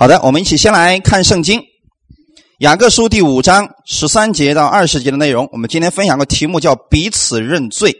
[0.00, 1.58] 好的，我们一起先来看圣经，
[2.58, 5.48] 《雅各书》第五章十三节到二十节的内容。
[5.50, 7.92] 我们今天分享个题目叫“彼此认罪”。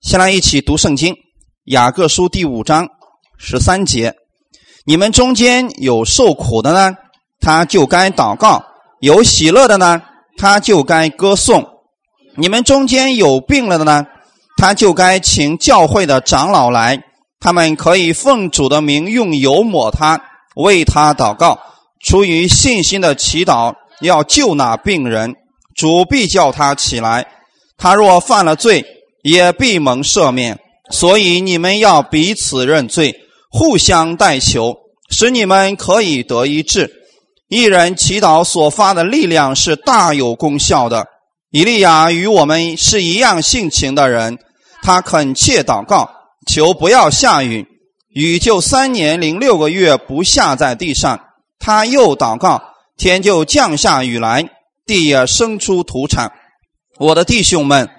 [0.00, 1.14] 先来一起读圣经，
[1.64, 2.86] 《雅各书》第五章
[3.36, 4.14] 十三节：
[4.84, 6.96] 你们中间有受苦的呢，
[7.40, 8.62] 他就该祷告；
[9.00, 10.00] 有喜乐的呢，
[10.36, 11.60] 他就该歌颂；
[12.36, 14.06] 你们中间有病了的呢，
[14.56, 17.02] 他就该请教会的长老来，
[17.40, 20.22] 他们可以奉主的名用油抹他。
[20.56, 21.58] 为他祷告，
[22.02, 25.34] 出于信心的祈祷，要救那病人，
[25.74, 27.26] 主必叫他起来。
[27.78, 28.84] 他若犯了罪，
[29.22, 30.58] 也必蒙赦免。
[30.90, 33.14] 所以你们要彼此认罪，
[33.50, 34.74] 互相代求，
[35.10, 36.90] 使你们可以得医治。
[37.48, 41.06] 一人祈祷所发的力量是大有功效的。
[41.50, 44.38] 以利亚与我们是一样性情的人，
[44.82, 46.10] 他恳切祷告，
[46.46, 47.66] 求不要下雨。
[48.16, 51.20] 雨就三年零六个月不下在地上，
[51.58, 52.62] 他又祷告，
[52.96, 54.48] 天就降下雨来，
[54.86, 56.32] 地也生出土产。
[56.98, 57.90] 我的弟兄们，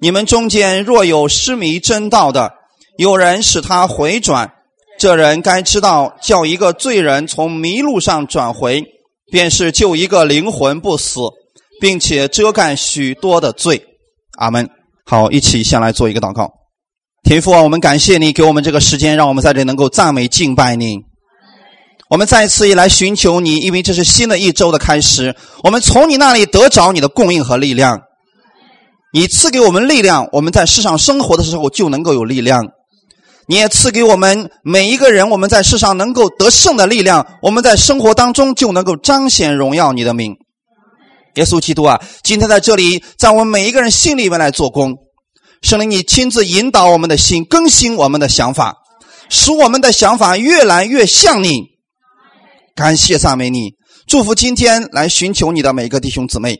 [0.00, 2.54] 你们中间若有失迷真道的，
[2.96, 4.50] 有人使他回转，
[4.98, 8.82] 这人该知道，叫一个罪人从迷路上转回，
[9.30, 11.20] 便是救一个灵魂不死，
[11.82, 13.84] 并且遮盖许多的罪。
[14.38, 14.70] 阿门。
[15.04, 16.50] 好，一起先来做一个祷告。
[17.26, 21.00] 天父啊，我们感谢你给我们这个时间，让我们在这能够赞美敬拜你。
[22.08, 25.34] 我们再一次来寻求你，因为这是新的一周的开始。
[25.64, 27.98] 我们从你那里得着你的供应和力量。
[29.12, 32.64] 你赐给我们力量，我们在世上生活的时候就能够有力量。
[33.48, 37.26] 你也赐给我们每一个人，我们在世上能够得胜的力量。
[37.42, 40.36] 我们在生活当中就能够彰显荣耀你的名。
[41.34, 44.94] 耶稣基督啊，今天在这里，在我们每一个人心里面来做工。
[45.62, 48.76] 圣灵，你亲自引导我们的心，更新我们的想法，
[49.28, 51.64] 使我们的想法越来越像你。
[52.74, 53.74] 感谢赞美你，
[54.06, 56.58] 祝福今天来寻求你的每个弟兄姊妹。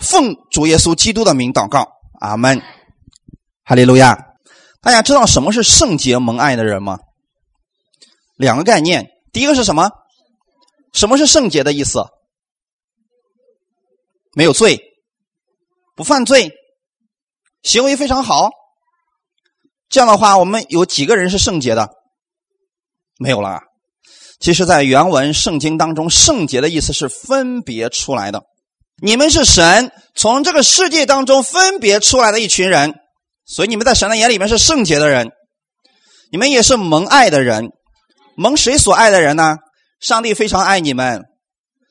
[0.00, 1.86] 奉主耶稣基督的名祷告，
[2.20, 2.62] 阿门。
[3.64, 4.16] 哈利路亚！
[4.80, 6.98] 大家知道什么是圣洁蒙爱的人吗？
[8.36, 9.90] 两个概念，第一个是什么？
[10.94, 12.02] 什么是圣洁的意思？
[14.34, 14.80] 没有罪，
[15.94, 16.50] 不犯罪。
[17.68, 18.48] 行为非常好，
[19.90, 21.90] 这样的话，我们有几个人是圣洁的？
[23.18, 23.60] 没有了。
[24.40, 28.42] 其实，在原文圣经当中，“圣洁”的意思是分别出来的。
[29.02, 32.94] 你们是神从这个世界当中分别出来的一群人，
[33.44, 35.30] 所以你们在神的眼里面是圣洁的人。
[36.32, 37.68] 你们也是蒙爱的人，
[38.34, 39.58] 蒙谁所爱的人呢？
[40.00, 41.22] 上帝非常爱你们，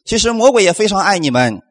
[0.06, 1.62] 其实魔鬼也非常爱你们。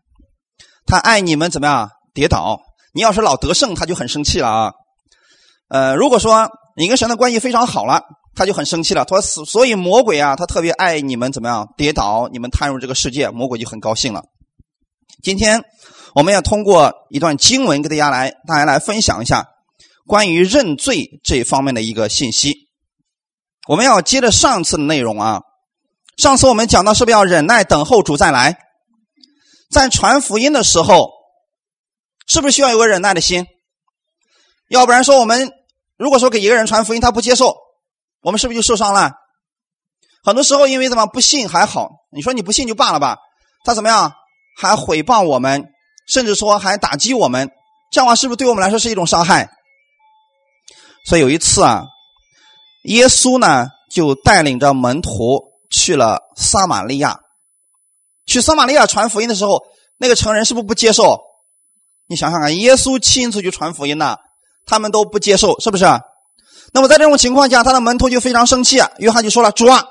[0.86, 1.90] 他爱你们怎么样？
[2.14, 2.60] 跌倒。
[2.96, 4.72] 你要是老得胜，他就很生气了啊。
[5.68, 6.48] 呃，如果说
[6.78, 8.00] 你跟神的关系非常好了，
[8.34, 9.04] 他就很生气了。
[9.04, 14.22] 他说：“所以魔鬼啊，他特别爱你们怎么样跌倒，你们踏入这个世界，魔鬼就很高兴了。”
[15.22, 15.62] 今天
[16.14, 19.46] 我们要通过一段经文给大家来，大家来分享一下
[20.06, 22.54] 关于认罪这方面的一个信息。
[23.68, 25.42] 我们要接着上次的内容啊，
[26.16, 28.56] 上次我们讲到是不是要忍耐等候主再来，
[29.70, 31.15] 在传福音的时候。
[32.26, 33.46] 是不是需要有个忍耐的心？
[34.68, 35.52] 要不然说我们
[35.96, 37.56] 如果说给一个人传福音，他不接受，
[38.22, 39.12] 我们是不是就受伤了？
[40.24, 43.18] 很多时候因为怎么不信还好，你说你不信就罢了吧，
[43.64, 44.12] 他怎么样
[44.58, 45.66] 还毁谤我们，
[46.08, 47.48] 甚至说还打击我们，
[47.92, 49.48] 这样话是不是对我们来说是一种伤害？
[51.08, 51.84] 所以有一次啊，
[52.86, 57.20] 耶稣呢就带领着门徒去了撒玛利亚，
[58.26, 59.62] 去撒玛利亚传福音的时候，
[59.96, 61.22] 那个成人是不是不接受？
[62.08, 64.16] 你想想看，耶稣亲自去传福音呢，
[64.64, 65.84] 他们都不接受，是不是？
[66.72, 68.90] 那么在这种情况下，他的门徒就非常生气啊。
[68.98, 69.84] 约翰就说了：“主啊，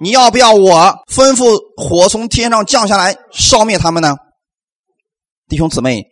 [0.00, 4.16] 你要不要我吩咐火从天上降下来烧灭他们呢？”
[5.48, 6.04] 弟兄姊妹，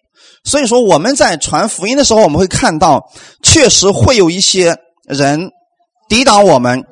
[0.45, 3.03] 所以说我们在传福音的时候，我们会看到，
[3.43, 5.51] 确实会有一些人
[6.09, 6.83] 抵挡我们，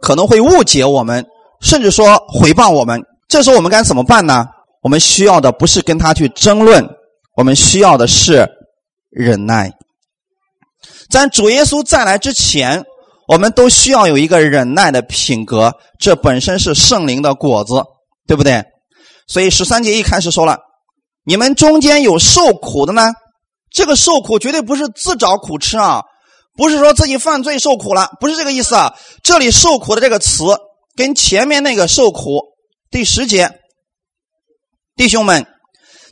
[0.00, 1.24] 可能会误解我们，
[1.60, 2.08] 甚至说
[2.40, 3.00] 诽谤我们。
[3.28, 4.46] 这时候我们该怎么办呢？
[4.82, 6.84] 我们需要的不是跟他去争论。
[7.34, 8.46] 我们需要的是
[9.08, 9.72] 忍耐，
[11.10, 12.84] 在主耶稣再来之前，
[13.26, 17.82] 我们都需要有一个忍耐的品格，这本身是圣灵的果子，
[18.26, 18.62] 对不对？
[19.26, 20.58] 所以十三节一开始说了，
[21.24, 23.12] 你们中间有受苦的呢，
[23.70, 26.02] 这个受苦绝对不是自找苦吃啊，
[26.54, 28.94] 不是说自己犯罪受苦了，不是这个意思啊。
[29.22, 30.44] 这里受苦的这个词
[30.96, 32.40] 跟前面那个受苦，
[32.90, 33.50] 第十节，
[34.96, 35.46] 弟兄们。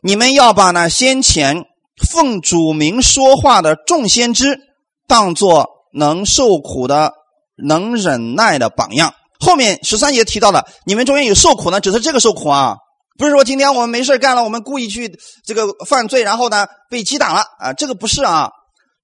[0.02, 1.64] 你们要把那先前
[2.10, 4.58] 奉主名说话的众先知
[5.06, 7.12] 当作能受苦的、
[7.56, 9.14] 能忍耐的榜样。
[9.38, 12.76] 后面十三节提到的，你们中间有受苦呢，只是这个受苦啊，
[13.18, 18.50] 不是说今天我们没事干了，我们故意去这个犯罪，然后呢被击打了啊，这个不是啊。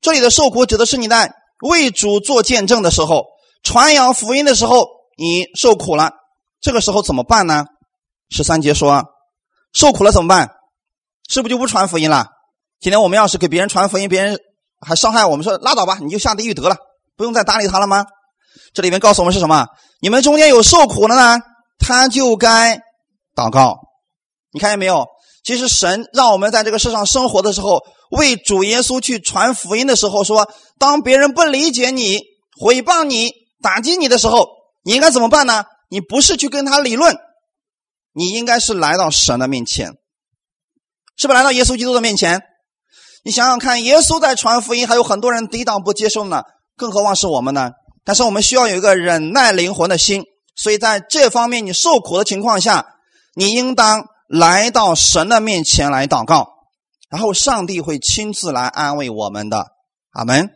[0.00, 1.32] 这里的受苦指的是你在
[1.66, 3.24] 为主做见证的时候，
[3.62, 4.86] 传扬福音的时候，
[5.18, 6.12] 你受苦了，
[6.60, 7.64] 这个时候怎么办呢？
[8.30, 9.04] 十三节说，
[9.72, 10.50] 受苦了怎么办？
[11.28, 12.26] 是不是就不传福音了？
[12.80, 14.38] 今天我们要是给别人传福音，别人
[14.80, 16.76] 还伤害我们，说拉倒吧，你就下地狱得了，
[17.16, 18.04] 不用再搭理他了吗？
[18.72, 19.66] 这里面告诉我们是什么？
[20.00, 21.38] 你们中间有受苦的呢，
[21.78, 22.80] 他就该
[23.34, 23.78] 祷告。
[24.52, 25.06] 你看见没有？
[25.42, 32.20] 其实神让我们在这个世上生活的时候，为主耶稣去传福音的时候，说当别人不理解你、
[32.60, 33.32] 诽谤你、
[33.62, 34.48] 打击你的时候，
[34.82, 35.64] 你应该怎么办呢？
[35.88, 37.16] 你不是去跟他理论，
[38.12, 39.92] 你应该是来到神的面前，
[41.16, 42.42] 是不是来到耶稣基督的面前？
[43.24, 46.42] 你想想看，耶稣在传福音，还有很多人抵挡不接受呢，
[46.76, 47.72] 更何况是我们呢？
[48.04, 50.22] 但是我们需要有一个忍耐灵魂的心，
[50.54, 52.86] 所以在这方面，你受苦的情况下，
[53.34, 56.48] 你应当来到神的面前来祷告，
[57.08, 59.66] 然后上帝会亲自来安慰我们的。
[60.12, 60.50] 阿门。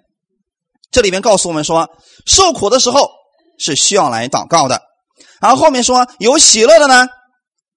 [0.92, 1.88] 这里面告诉我们说，
[2.24, 3.10] 受苦的时候
[3.58, 4.80] 是需要来祷告的。
[5.40, 7.08] 然后后面说有喜乐的呢，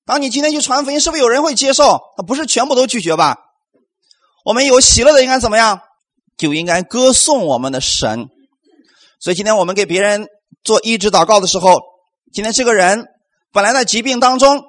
[0.06, 2.02] 当你今天去传福音，是不是有人会接受？
[2.18, 3.38] 他不是全部都拒绝吧？
[4.44, 5.82] 我们有喜乐的应该怎么样？
[6.38, 8.30] 就应该歌颂我们的神。
[9.20, 10.28] 所以今天我们给别人
[10.64, 11.80] 做医治祷告的时候，
[12.34, 13.08] 今天这个人
[13.54, 14.64] 本来在疾病当中，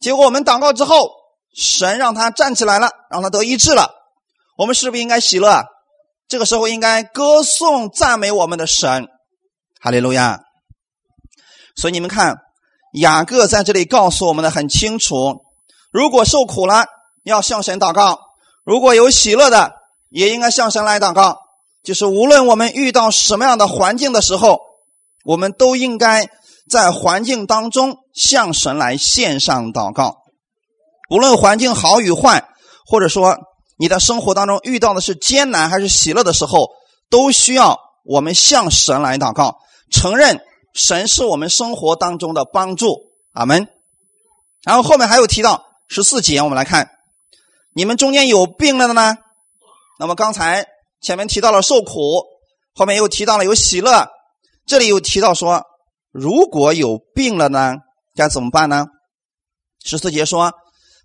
[0.00, 1.10] 结果我们祷告之后，
[1.54, 3.90] 神让他站起来了，让他得医治了，
[4.56, 5.64] 我们是不是应该喜乐？
[6.28, 9.08] 这个时候应该歌颂赞美我们的神，
[9.80, 10.40] 哈利路亚。
[11.76, 12.38] 所以你们看，
[12.92, 15.42] 雅各在这里告诉我们的很清楚：
[15.92, 16.86] 如果受苦了，
[17.22, 18.18] 要向神祷告；
[18.64, 19.72] 如果有喜乐的，
[20.08, 21.38] 也应该向神来祷告。
[21.82, 24.60] 就是无论我们遇到什么样的环境的时候，
[25.24, 26.28] 我们都应该
[26.68, 30.18] 在环境当中向神来献上祷告。
[31.10, 32.44] 无论环境好与坏，
[32.86, 33.36] 或者说
[33.78, 36.68] 你的生活当中遇到的是艰难还是喜乐的时候，
[37.08, 39.56] 都需要我们向神来祷告，
[39.90, 40.40] 承认
[40.74, 43.12] 神是我们生活当中的帮助。
[43.32, 43.68] 阿门。
[44.62, 46.90] 然后后面还有提到十四节，我们来看，
[47.74, 49.16] 你们中间有病了的呢？
[49.98, 50.66] 那么刚才。
[51.02, 52.26] 前面提到了受苦，
[52.74, 54.06] 后面又提到了有喜乐，
[54.66, 55.62] 这里又提到说，
[56.12, 57.76] 如果有病了呢，
[58.14, 58.84] 该怎么办呢？
[59.82, 60.52] 十四节说，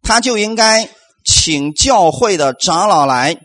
[0.01, 0.89] 他就应该
[1.23, 3.38] 请教会的长老来，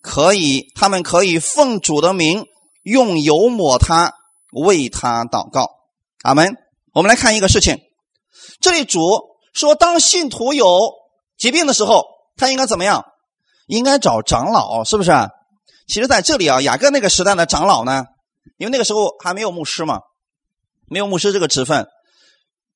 [0.00, 2.46] 可以，他们可以奉主的名
[2.84, 4.14] 用油抹他，
[4.52, 5.68] 为他祷告。
[6.22, 6.56] 阿门。
[6.94, 7.78] 我们来看一个事情，
[8.60, 9.00] 这里主
[9.54, 10.92] 说，当信徒有
[11.38, 12.04] 疾病的时候，
[12.36, 13.06] 他应该怎么样？
[13.66, 15.10] 应该找长老，是不是？
[15.88, 18.04] 其实，在这里啊，雅各那个时代的长老呢，
[18.58, 20.00] 因为那个时候还没有牧师嘛，
[20.86, 21.86] 没有牧师这个职分。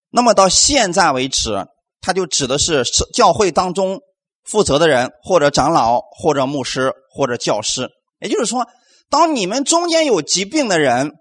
[0.08, 1.66] 那么到现在为止，
[2.00, 4.00] 他就指的是教会当中
[4.44, 7.90] 负责的人，或者长老，或者牧师，或者教师。
[8.20, 8.66] 也就是说，
[9.10, 11.12] 当你们中间有疾病的人，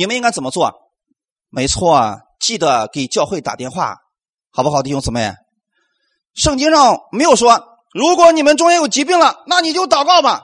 [0.00, 0.72] 你们应该怎么做？
[1.50, 3.96] 没错，记得给教会打电话，
[4.50, 5.34] 好不好，弟兄姊妹？
[6.34, 7.62] 圣经上没有说。
[7.92, 10.40] 如果你们中间有疾病了，那你就祷告吧，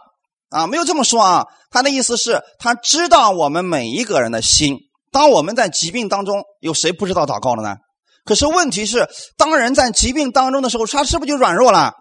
[0.50, 1.46] 啊，没有这么说啊。
[1.70, 4.76] 他的意思是，他知道我们每一个人的心。
[5.10, 7.76] 当我们在疾病当中，有谁不知道祷告了呢？
[8.26, 11.94] 可是问题是，当人在疾病当中的时候，他是不是就软弱了？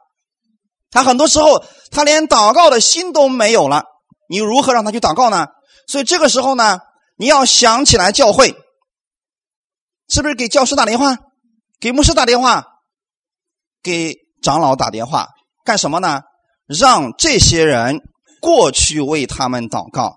[0.91, 3.85] 他很多时候，他连祷告的心都没有了。
[4.27, 5.47] 你如何让他去祷告呢？
[5.87, 6.79] 所以这个时候呢，
[7.17, 8.55] 你要想起来教会，
[10.07, 11.17] 是不是给教师打电话，
[11.79, 12.65] 给牧师打电话，
[13.81, 15.29] 给长老打电话。
[15.63, 16.21] 干什么呢？
[16.67, 17.99] 让这些人
[18.41, 20.15] 过去为他们祷告，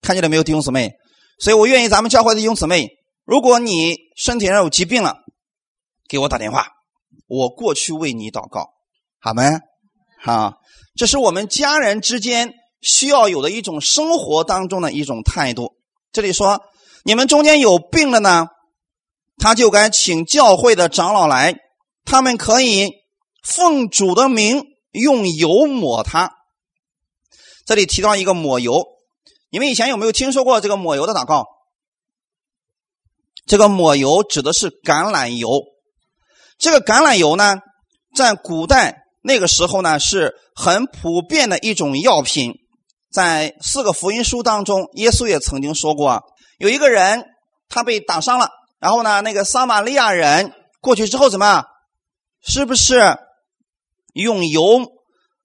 [0.00, 0.92] 看见了没有，弟兄姊妹？
[1.38, 2.88] 所以我愿意咱们教会的弟兄姊妹，
[3.24, 5.16] 如果你身体上有疾病了，
[6.08, 6.68] 给我打电话，
[7.28, 8.70] 我过去为你祷告，
[9.20, 9.42] 好没？
[10.20, 10.54] 好，
[10.96, 15.77] 这是我们家人之间需要有的一种生活当中的一种态度。
[16.18, 16.64] 这里说，
[17.04, 18.48] 你们中间有病了呢，
[19.36, 21.54] 他就该请教会的长老来，
[22.04, 22.90] 他们可以
[23.44, 24.64] 奉主的名。
[24.90, 26.32] 用油抹它，
[27.64, 28.84] 这里提到一个抹油，
[29.50, 31.46] 你们以前有没有听说过这个抹油的祷告？
[33.46, 35.62] 这个抹油指的是橄榄油。
[36.58, 37.58] 这个橄榄油呢，
[38.16, 42.54] 在古代那个时候呢，是很普遍的一种药品。
[43.10, 46.22] 在四个福音书当中，耶稣也曾经说过，
[46.58, 47.24] 有一个人
[47.68, 51.66] 他被打伤了，然后呢，那个撒玛利亚人过去之后怎么样？
[52.42, 53.18] 是不是？
[54.14, 54.80] 用油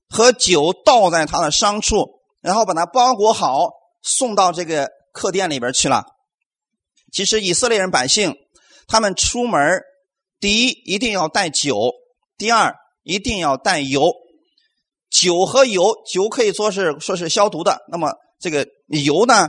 [0.10, 3.70] 和酒倒在他的伤处，然后把它包裹好，
[4.01, 6.05] 送到这个客店里边去了。
[7.12, 8.36] 其实以色列人百姓，
[8.88, 9.82] 他们出门
[10.39, 11.91] 第一一定要带酒，
[12.38, 14.12] 第二一定要带油。
[15.22, 19.48] 酒和油，酒可以说是说是消毒的，那么这个油呢，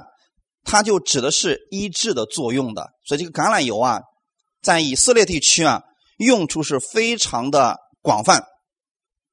[0.63, 2.91] 它就指的是医治的作用的。
[3.07, 4.01] 所以这个橄榄油啊，
[4.63, 5.81] 在以色列地区啊，
[6.19, 8.45] 用处是非常的广泛。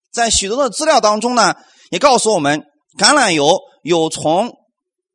[0.09, 1.53] 在许多的资料当中呢，
[1.89, 2.63] 也告诉我们，
[2.97, 4.53] 橄榄油有从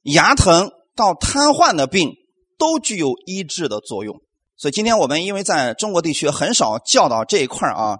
[0.02, 2.10] 牙疼到瘫痪的病
[2.58, 4.20] 都具有医治的作用。
[4.58, 7.96] 所以今天我们因为在中国地区很少教导这一块啊。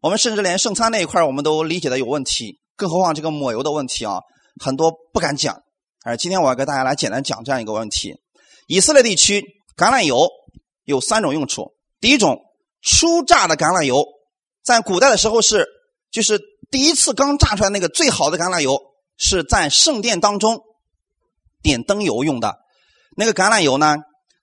[0.00, 4.20] 我们甚至连圣餐那一块我们都理解的有问题，更何况这个抹油的问题啊，
[4.62, 5.60] 很多不敢讲。
[6.04, 8.14] 而今天我要给大家来简单讲这样一个问题：
[8.66, 9.44] 以色列地区
[9.76, 10.28] 橄榄油
[10.84, 11.72] 有三种用处。
[12.00, 12.38] 第一种，
[12.80, 14.04] 初榨的橄榄油，
[14.62, 15.66] 在古代的时候是
[16.12, 16.40] 就是
[16.70, 18.80] 第一次刚榨出来那个最好的橄榄油，
[19.16, 20.60] 是在圣殿当中
[21.60, 22.56] 点灯油用的。
[23.16, 23.96] 那个橄榄油呢，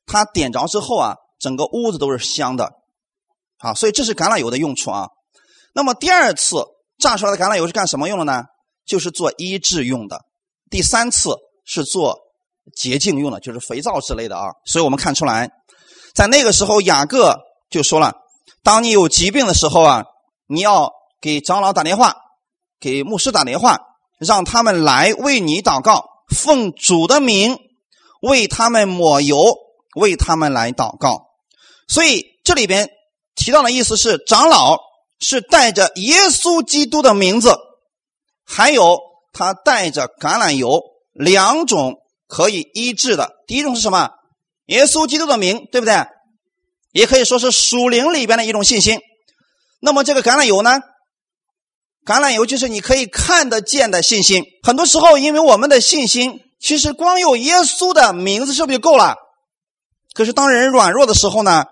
[0.06, 2.74] 它点着之后啊，整个屋子都是香的。
[3.60, 5.08] 啊，所以这是橄榄油的用处啊。
[5.75, 6.55] 那么第二次
[7.00, 8.46] 榨出来的橄榄油是干什么用的呢？
[8.86, 10.22] 就是做医治用的。
[10.70, 12.17] 第三次是做
[12.74, 14.46] 洁净用的，就是肥皂之类的啊。
[14.65, 15.51] 所以我们看出来，
[16.15, 17.38] 在那个时候，雅各
[17.70, 18.13] 就说了：
[18.63, 20.05] 当你有疾病的时候啊，
[20.48, 22.15] 你要给长老打电话，
[22.79, 23.77] 给牧师打电话，
[24.17, 27.60] 让他们来为你祷告，奉主的名
[28.22, 29.58] 为他们抹油，
[29.98, 31.25] 为他们来祷告。
[31.89, 32.89] 所以这里边
[33.36, 34.77] 提到的意思是长老。
[35.20, 37.56] 是带着耶稣基督的名字，
[38.46, 39.00] 还有
[39.32, 40.82] 他带着橄榄油
[41.14, 41.96] 两种
[42.28, 43.32] 可以医治的。
[43.48, 44.10] 第一种是什么？
[44.68, 46.06] 耶稣基督的名，对不对？
[46.92, 49.00] 也可以说是属灵里边的一种信心。
[49.80, 50.80] 那么这个橄榄油呢？
[52.06, 54.44] 橄榄油就是你可以看得见的信心。
[54.64, 59.16] 很多时候，因为我们的信心，其实光有耶稣的名字是不是就够了？
[60.14, 61.66] 可是当人软弱的时候呢？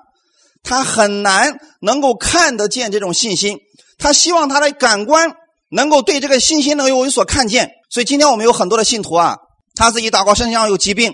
[0.64, 3.60] 他很难能够看得见这种信心，
[3.98, 5.34] 他希望他的感官
[5.70, 7.70] 能够对这个信心能有所看见。
[7.90, 9.36] 所以今天我们有很多的信徒啊，
[9.76, 11.14] 他自己祷告身上有疾病，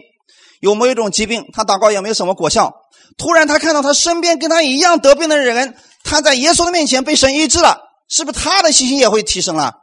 [0.62, 2.72] 有某一种疾病，他祷告也没有什么果效。
[3.18, 9.74] 突然他看到他身边跟他一样得病的人，他在耶稣的面前被神医治了，是不是他的信心也会提升了？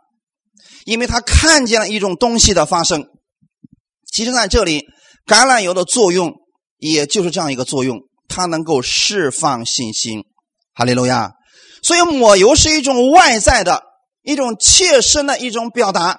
[0.85, 3.05] 因为他看见了一种东西的发生。
[4.11, 4.85] 其实在这里，
[5.27, 6.33] 橄榄油的作用
[6.79, 7.99] 也就是这样一个作用。
[8.29, 10.25] 它能够释放信心，
[10.75, 11.33] 哈利路亚。
[11.83, 13.83] 所以抹油是一种外在的
[14.23, 16.19] 一种切身的一种表达。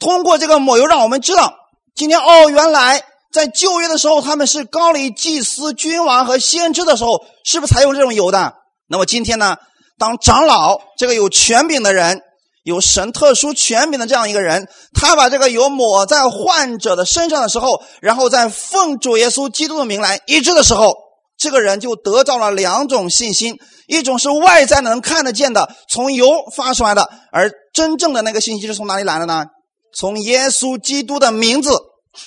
[0.00, 1.54] 通过这个抹油，让我们知道，
[1.94, 8.54] 今天哦，原来在旧约的时候，他们是高丽祭司、君王和先知的时候，是不是采用这种油的？
[8.88, 9.56] 那么今天呢，
[9.96, 12.20] 当长老这个有权柄的人，
[12.64, 21.03] 有神特殊权柄的这样一个人，他把这个油抹在患者的身上的时候，然后在奉主耶稣基督的名来医治的时候。
[21.36, 29.44] 这个人就得到了两种信心，一种是外在能看得见的，从油发出来的，而真正的那个信息是从哪里来的呢？
[29.92, 31.76] 从耶稣基督的名字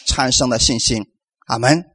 [0.06, 1.04] 产生的信心。
[1.48, 1.86] 阿门。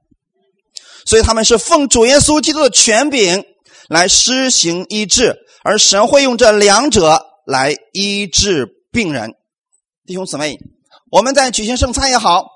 [1.04, 3.44] 所以他们是奉主耶稣基督的权柄
[3.88, 9.32] 来施行医治，而神会用这两者来医治病人。
[10.06, 10.58] 弟兄姊妹，
[11.10, 12.46] 我们在举行圣餐也好，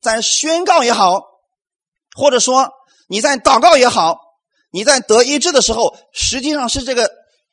[0.00, 1.20] 在宣告也好，
[2.16, 2.77] 或者说。
[3.08, 4.18] 你在祷告也好，
[4.70, 7.10] 你在得医治的时候，实际上是这个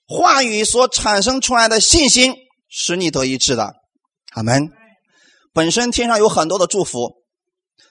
[0.08, 2.36] 话语所产生出来的信心
[2.70, 3.74] 使你得医治的。
[4.34, 4.70] 阿门。
[5.54, 7.24] 本身天上有很多的祝福，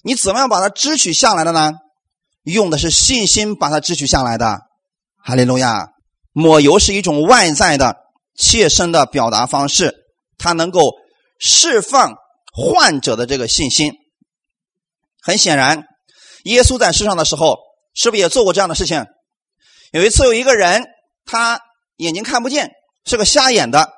[0.02, 1.72] 你怎么样把它支取下来的呢？
[2.42, 4.60] 用的是信心把它支取下来的。
[5.24, 5.88] 哈利路亚。
[6.36, 7.96] 抹油是一种外在的、
[8.36, 9.94] 切身的表达方式，
[10.36, 10.90] 它能够
[11.38, 12.16] 释放
[12.52, 13.94] 患者的这个信心。
[15.22, 15.84] 很显然。
[16.44, 17.58] 耶稣在世上的时候，
[17.94, 19.04] 是不是也做过这样的事情？
[19.92, 20.84] 有一次，有一个人，
[21.26, 21.60] 他
[21.96, 22.70] 眼睛看不见，
[23.04, 23.92] 是个瞎眼的。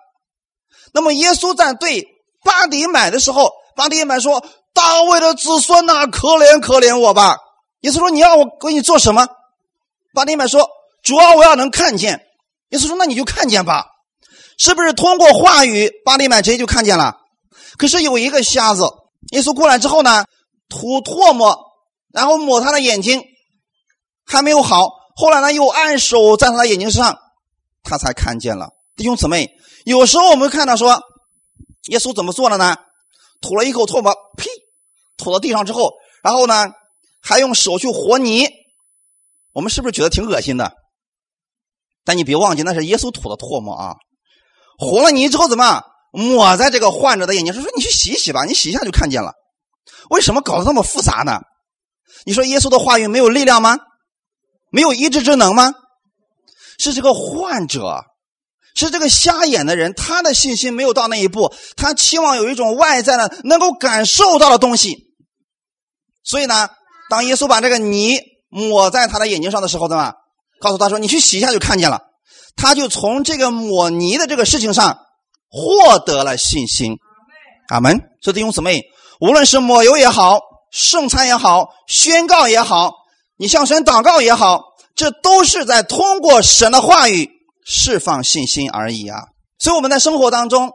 [0.92, 2.06] 那么，耶稣在对
[2.44, 7.36] 巴迪买的时候，巴迪买说：“大卫的子孙呐，可怜可怜我吧！”
[7.80, 9.26] 耶稣说：“你要我给你做什么？”
[10.14, 10.68] 巴迪买说
[11.02, 12.20] ：“主要我要能看见。”
[12.70, 13.86] 耶稣说：“那你就看见吧。”
[14.58, 17.16] 是不是通过话语，巴迪买直接就看见了？
[17.76, 18.84] 可是有一个瞎子，
[19.32, 20.24] 耶稣过来之后呢，
[20.68, 21.65] 吐唾沫。
[22.16, 23.22] 然后抹他的眼睛，
[24.24, 24.88] 还没有好。
[25.16, 27.18] 后来呢，又按手在他的眼睛上，
[27.82, 28.70] 他才看见了。
[28.96, 29.50] 弟兄姊妹，
[29.84, 30.98] 有时候我们看到说，
[31.88, 32.74] 耶稣怎么做的呢？
[33.42, 34.48] 吐了一口唾沫，呸，
[35.18, 35.92] 吐到地上之后，
[36.22, 36.72] 然后呢，
[37.20, 38.48] 还用手去和泥。
[39.52, 40.72] 我们是不是觉得挺恶心的？
[42.02, 43.96] 但你别忘记，那是耶稣吐的唾沫啊！
[44.78, 45.82] 和了泥之后怎么
[46.12, 47.62] 抹在这个患者的眼睛上？
[47.62, 49.34] 说你去洗洗吧，你洗一下就看见了。
[50.08, 51.40] 为什么搞得那么复杂呢？
[52.26, 53.78] 你说耶稣的话语没有力量吗？
[54.70, 55.72] 没有医治之能吗？
[56.78, 58.02] 是这个患者，
[58.74, 65.14] 是这个瞎眼的人，他的信心没有到那一步，他期望有一种外在的能够感受到的东西。
[66.24, 66.68] 所以呢，
[67.08, 68.18] 当耶稣把这个泥
[68.48, 70.14] 抹在他的眼睛上的时候，对吧？
[70.60, 72.00] 告诉他说：“你去洗一下就看见了。”
[72.56, 74.98] 他就从这个抹泥的这个事情上
[75.48, 76.96] 获得了信心。
[77.68, 78.00] 阿门。
[78.22, 78.82] 这弟兄姊妹，
[79.20, 82.92] 无论是抹油也好，圣餐也好，宣告也好，
[83.36, 84.62] 你向神祷告也好，
[84.94, 87.30] 这都是在通过神的话语
[87.64, 89.20] 释放信心而已啊。
[89.58, 90.72] 所以我们在生活当中，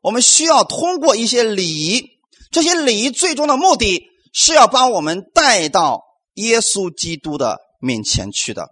[0.00, 2.02] 我们需要通过一些礼仪，
[2.50, 6.02] 这些礼仪最终的目的是要把我们带到
[6.34, 8.68] 耶稣基督的面前去的。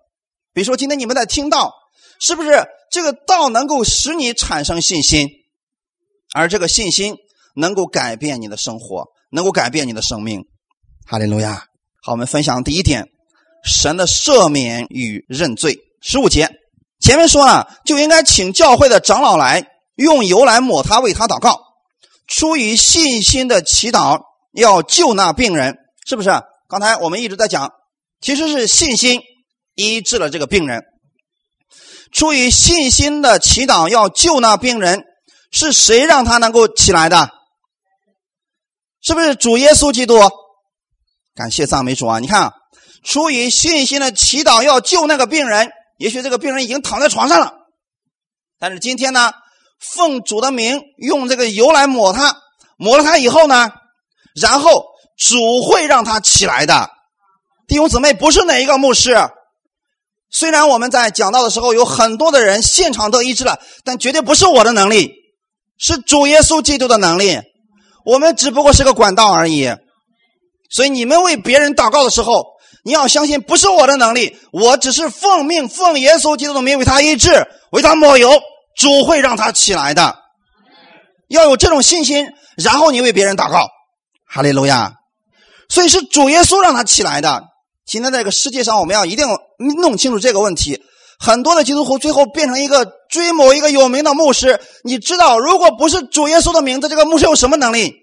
[0.53, 1.73] 比如说，今天你们在听到，
[2.21, 5.29] 是不是这个道能够使你产生信心，
[6.35, 7.17] 而这个信心
[7.57, 10.45] 能够改变你的生活，能够改变你的生命？
[11.05, 11.65] 哈利路亚！
[12.01, 13.09] 好，我们分享第一点：
[13.65, 15.79] 神的赦免与认罪。
[16.01, 16.49] 十五节
[17.01, 21.61] 前面说了，就应该请教会的长老来用油来抹他，为他祷告，
[22.29, 24.21] 出于信心的祈祷，
[24.53, 25.77] 要救那病人，
[26.07, 26.31] 是不是？
[26.69, 27.73] 刚才我们一直在讲，
[28.21, 29.21] 其实是信心。
[29.75, 30.85] 医治了这个病人，
[32.13, 35.03] 出于信心的祈祷要救那病人，
[35.51, 37.29] 是谁让他能够起来的？
[39.05, 40.19] 是不是主耶稣基督？
[41.35, 42.21] 感谢赞美主啊！
[42.21, 42.55] 你看，
[43.05, 47.53] 出于信心的祈祷要救那个病人，也许这个病人已经躺在床上了，
[48.59, 49.33] 但是今天呢，
[49.79, 52.39] 奉主的名用这个油来抹他，
[52.79, 53.71] 抹了他以后呢，
[54.41, 54.87] 然后
[55.19, 56.89] 主会让他起来的。
[57.69, 59.15] 弟兄姊妹，不是哪一个牧师。
[60.31, 65.13] 虽然我们在讲道的时候有很多的人现场得医治了，但绝对不是我的能力，
[65.79, 67.41] 是主耶稣基督的能力。
[68.05, 69.75] 我们只不过是个管道而已。
[70.71, 72.45] 所以你们为别人祷告的时候，
[72.85, 78.31] 你要相信不是我的能力，我只是奉命奉耶稣基督的名为他医治，为他抹油，
[78.77, 80.17] 主会让他起来的。
[81.29, 83.69] 要有这种信心，然后你为别人祷告，
[84.29, 84.95] 哈利路亚。
[85.69, 87.43] 所以是主耶稣让他起来的。
[87.87, 89.27] 今天在这个世界上，我们要一定
[89.81, 90.83] 弄清楚这个问题。
[91.19, 94.61] 很多的基督徒最后变成一个追某一个有名的牧师。
[94.83, 97.95] 你知道，如果不是主耶稣的名字，这个牧师有什么能力？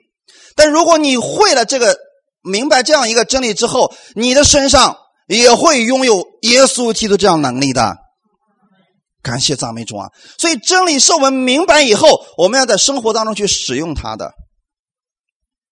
[0.56, 1.98] 但如果你会了这个，
[2.44, 4.98] 明白这样一个真理之后，你的身上
[5.28, 7.98] 也会拥有耶稣基督这样能力的。
[9.22, 10.10] 感谢赞美主啊！
[10.40, 14.32] 所以真理是我们明白以后，我们要在生活当中去使用它的。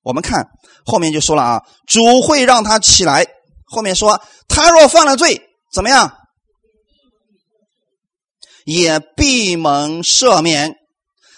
[0.03, 0.45] 我们看
[0.85, 3.25] 后面就说了啊，主会让他起来。
[3.65, 5.41] 后面说，他若犯了罪，
[5.73, 6.18] 怎么样？
[8.69, 10.75] 也闭门赦免。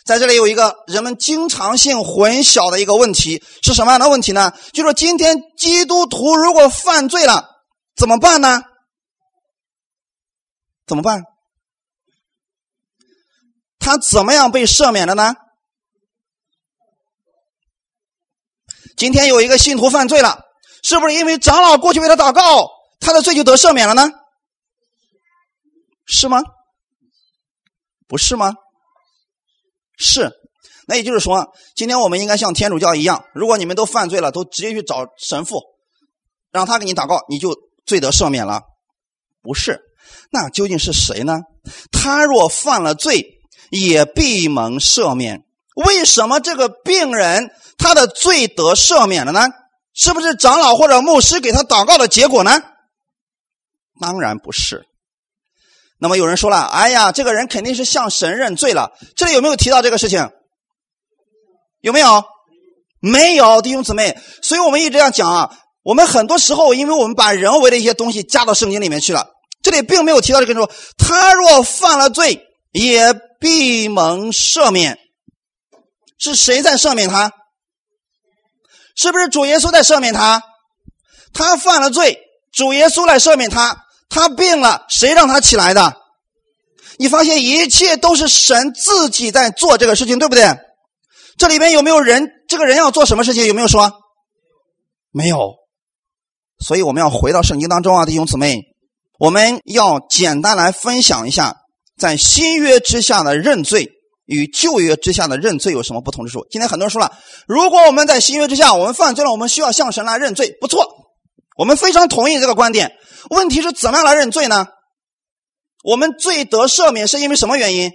[0.03, 4.51] 在这里有一个人们经常性混淆的一个问题，是什么样的问题呢？
[4.73, 7.47] 就说今天基督徒如果犯罪了，
[7.95, 8.61] 怎么办呢？
[10.85, 11.23] 怎么办？
[13.79, 15.33] 他怎么样被赦免了呢？
[18.97, 20.41] 今天有一个信徒犯罪了。
[20.83, 22.67] 是不是因为长老过去为他祷告，
[22.99, 24.09] 他的罪就得赦免了呢？
[26.07, 26.41] 是吗？
[28.11, 28.51] 不是吗？
[29.97, 30.33] 是。
[30.85, 35.61] 那也就是说，今天我们应该像天主教一样，如果你们都犯罪了，都直接去找神父，
[36.51, 38.63] 让他给你祷告，你就罪得赦免了？
[39.41, 39.79] 不是。
[40.29, 41.39] 那究竟是谁呢？
[41.89, 45.45] 他若犯了罪，也必蒙赦免。
[45.75, 49.47] 为什么这个病人他的罪得赦免了呢？
[49.93, 52.51] 是不是长老或者牧师给他祷告的结果呢？
[54.01, 54.85] 当然不是。
[56.03, 60.27] 那么有人说了：“哎呀，这个人肯定是向神认罪了。”这里有没有提到这个事情？
[61.81, 62.23] 有没有？
[62.99, 64.17] 没有，弟兄姊妹。
[64.41, 69.27] 所以我们一直要讲啊，我们很多时候，因为我们把人为的一些东西加到圣经里面去了，
[69.61, 74.97] 这里并没有提到这个说，他若犯了罪，也必蒙赦免。
[76.17, 77.31] 是谁在赦免他？
[78.95, 80.41] 是不是主耶稣在赦免他？
[81.31, 82.19] 他犯了罪，
[82.51, 83.85] 主耶稣来赦免他。
[84.11, 85.95] 他病了，谁让他起来的？
[86.99, 90.43] 你发现一切都是神自己在做这个事情，对不对？
[91.37, 92.29] 这里面有没有人？
[92.47, 93.45] 这个人要做什么事情？
[93.45, 93.91] 有没有说？
[95.11, 95.55] 没有。
[96.59, 98.59] 所以我们要回到圣经当中啊，弟兄姊妹，
[99.17, 101.55] 我们要简单来分享一下，
[101.97, 103.89] 在新约之下的认罪。
[104.27, 106.45] 与旧约之下的认罪有什么不同之处？
[106.49, 107.11] 今天很多人说了，
[107.47, 110.55] 如果我们在新约之下，我们犯罪了，我们需要向神来认罪。
[110.61, 110.87] 不错，
[111.57, 112.91] 我们非常同意这个观点。
[113.29, 114.67] 问题是怎么样来认罪呢？
[115.83, 117.91] 我们罪得赦免是因为什么原因？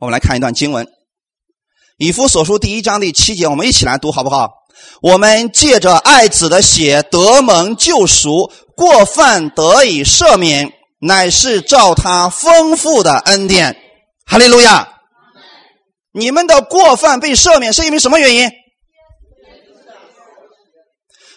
[0.00, 0.86] 我们来看一段经文，
[1.96, 4.50] 《以弗所书第一章第七节，我们一起来读好不好？
[5.00, 13.76] 我们借着爱子的血得蒙救赎，过犯得以赦免，乃是照他丰富的恩典。
[14.24, 14.88] 哈利路亚！
[16.12, 18.50] 你们的过犯被赦免是因为什么原因？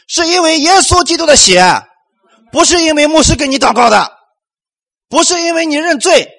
[0.07, 1.63] 是因为耶稣基督的血，
[2.51, 4.11] 不是因为牧师给你祷告的，
[5.09, 6.29] 不是因为你认罪，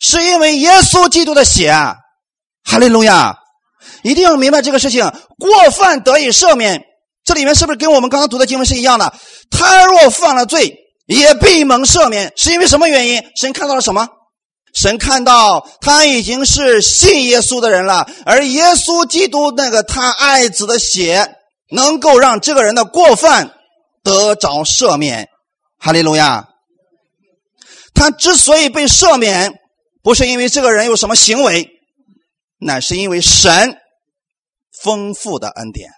[0.00, 1.72] 是因为耶稣基督的血。
[2.64, 3.36] 哈利路亚！
[4.02, 6.82] 一定要明白这个事情，过犯得以赦免。
[7.24, 9.12] 这里面是不是跟我们刚刚读的经文是一样的？
[9.50, 10.74] 他若犯了罪，
[11.06, 13.22] 也必蒙赦免，是因为什么原因？
[13.36, 14.08] 神看到了什么？
[14.74, 21.36] 神看到他已经是信耶稣的人了，而耶稣基督那个他爱子的血，
[21.70, 23.54] 能够让这个人的过犯
[24.02, 25.28] 得着赦免。
[25.78, 26.48] 哈利路亚！
[27.94, 29.52] 他之所以被赦免，
[30.02, 31.68] 不是因为这个人有什么行为，
[32.58, 33.78] 乃是因为神。
[34.82, 35.88] 丰富的恩典，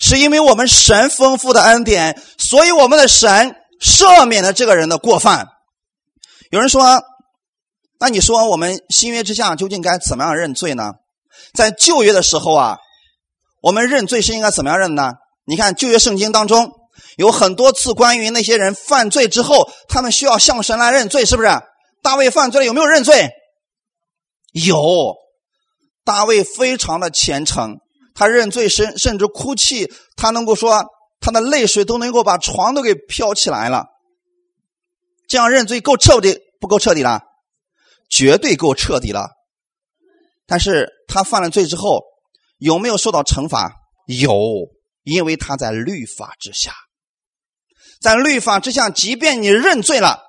[0.00, 5.46] 是因为我们神丰富的恩典，所以我们的神赦免了这个人的过犯。
[6.50, 6.82] 有人说
[8.00, 10.92] ：“那你说我们新约之下究竟该怎么样认罪呢？”
[11.54, 12.78] 在旧约的时候啊，
[13.62, 15.14] 我们认罪是应该怎么样认呢？
[15.44, 16.70] 你看旧约圣经当中
[17.16, 21.48] 有很多次关于那些人犯罪之后，他们需要向神来认罪，是不是？
[22.02, 23.30] 大卫犯罪了，有没有认罪？
[24.52, 25.16] 有。
[26.04, 27.78] 大卫非常的虔诚，
[28.12, 30.84] 他认罪甚甚至哭泣，他能够说
[31.20, 33.86] 他的泪水都能够把床都给飘起来了。
[35.28, 37.22] 这样认罪够彻底不够彻底了？
[38.10, 39.30] 绝对够彻底了。
[40.44, 42.02] 但是他犯了罪之后
[42.62, 43.72] 有没有受到惩罚？
[44.06, 44.32] 有，
[45.02, 46.72] 因为他在律法之下，
[48.00, 50.20] 在律法之下，即便你认罪了，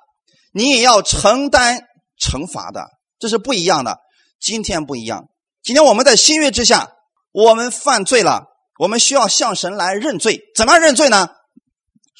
[0.52, 1.80] 你也要承担
[2.20, 2.88] 惩罚的，
[3.20, 3.98] 这是不一样的。
[4.40, 5.28] 今天不一样。
[5.62, 6.90] 今天我们在新约之下，
[7.30, 8.42] 我们犯罪了，
[8.80, 10.40] 我们需要向神来认罪。
[10.56, 11.28] 怎么认罪呢？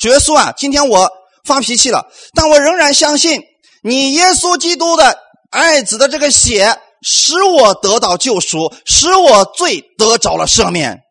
[0.05, 1.11] 耶稣啊，今天我
[1.45, 3.43] 发脾气了，但我仍然相信
[3.83, 5.19] 你耶稣基督的
[5.51, 11.03] 爱子的这个血，使我得到救赎，使我罪得着了赦免。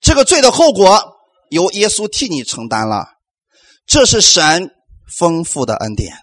[0.00, 1.16] 这个罪的后果
[1.50, 3.06] 由耶稣替你承担了，
[3.86, 4.70] 这是神
[5.18, 6.14] 丰富的恩典。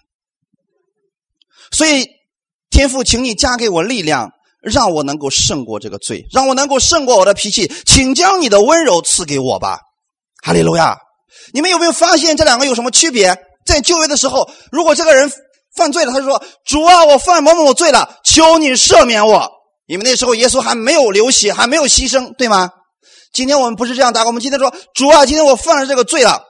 [1.70, 2.08] 所以
[2.70, 4.32] 天父，请你加给我力量。
[4.62, 9.78] 让我能够胜过这个罪，让我能够胜过我的脾气，请将你的温柔赐给我吧，
[10.42, 10.98] 哈利路亚！
[11.52, 13.38] 你们有没有发现这两个有什么区别？
[13.64, 15.30] 在旧约的时候，如果这个人
[15.76, 19.50] 犯罪了，他就说：“主啊，我犯某某罪了，求你赦免我。”
[19.86, 22.70] 因为那时候耶稣还没有流血，还没有牺牲，对吗？
[23.32, 26.42] 今天我们不是这样答，我们今天说：“主啊，今天我犯了这个罪了，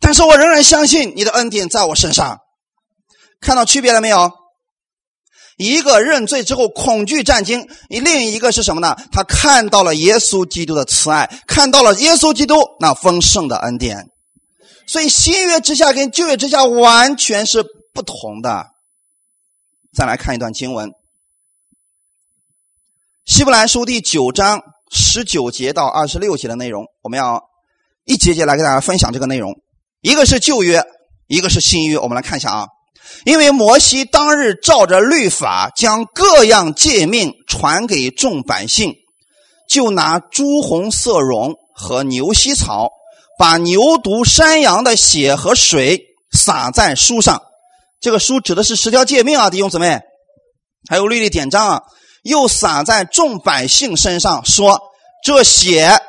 [0.00, 2.38] 但是我仍然相信你的恩典在我身上。”
[3.40, 4.30] 看到区别了没有？
[5.56, 8.96] 一个认罪之后恐惧战惊，另一个是什么呢？
[9.12, 14.08] 他看到了耶稣基督的慈爱，看到了耶稣基督那丰盛的恩典。
[14.88, 18.66] 所以新约之下跟旧约之下完全是不同的。
[19.94, 20.90] 再来看一段经文，
[23.24, 27.40] 《希伯来书》第九章十九节到二十六节的内容，我们要
[28.04, 29.54] 一节节来给大家分享这个内容。
[30.00, 30.82] 一个是旧约，
[31.28, 32.66] 一个是新约，我们来看一下啊。
[33.24, 38.92] 因为摩西当日照着律法，将各样诫命传给众百姓，
[39.68, 42.90] 就拿朱红色绒和牛膝草，
[43.38, 46.02] 把牛犊、山羊的血和水
[46.32, 47.40] 洒在书上。
[48.04, 49.98] 这个书指的是十条诫命啊，弟兄姊妹，
[50.90, 51.82] 还有律例典章啊，
[52.22, 54.78] 又洒在众百姓身上，说
[55.24, 56.02] 这血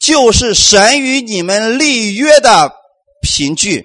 [0.00, 2.72] 就是神与你们立约的
[3.20, 3.84] 凭据。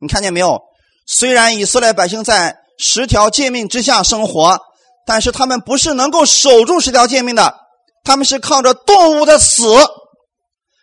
[0.00, 0.62] 你看见没有？
[1.04, 4.60] 虽然以色列百姓在十条诫命之下生活，
[5.04, 7.56] 但是他们不是能够守住十条诫命的，
[8.04, 9.64] 他们是靠着动物的死，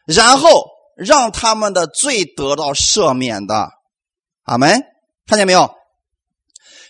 [0.06, 0.66] 然后
[0.98, 3.70] 让他们的罪得到赦免的。
[4.44, 4.84] 阿门，
[5.26, 5.74] 看见没有？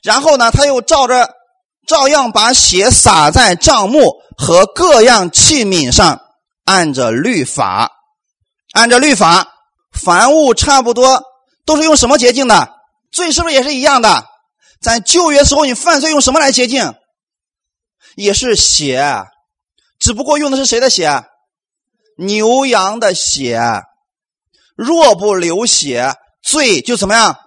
[0.06, 1.32] 然后呢，他又照着
[1.88, 6.22] 照样把血洒在帐幕和各样器皿上，
[6.64, 7.92] 按着律法，
[8.74, 9.48] 按着律法，
[9.92, 11.24] 凡物差不多
[11.66, 12.70] 都是用什么洁净的？
[13.12, 14.28] 罪是不是也是一样的？
[14.80, 16.94] 在旧约时候，你犯罪用什么来洁净？
[18.16, 19.26] 也是血，
[19.98, 21.24] 只不过用的是谁的血？
[22.18, 23.60] 牛羊的血。
[24.76, 26.14] 若不流血，
[26.44, 27.40] 罪就怎么样？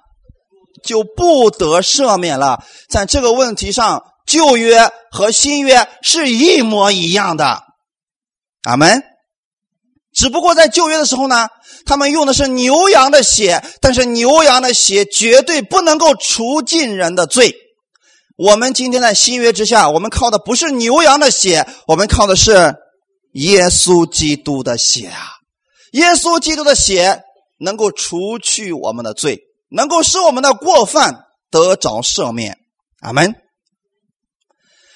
[0.83, 2.65] 就不得赦免了。
[2.89, 7.63] 在这个问题上，旧约和新约是一模一样的。
[8.63, 9.03] 阿门。
[10.15, 11.49] 只不过在旧约的时候呢。
[11.87, 17.55] 他们用的是牛羊的血，但是牛羊的血绝对不能够除尽人的罪，
[18.37, 22.75] 我们今天在新约之下，我们靠的不是牛羊的血，我们靠的是
[23.33, 25.29] 耶稣基督的血啊！
[25.93, 27.23] 耶稣基督的血
[27.59, 32.59] 能够除去我们的罪，能够使我们的过犯得着赦免。
[33.01, 33.35] 阿门。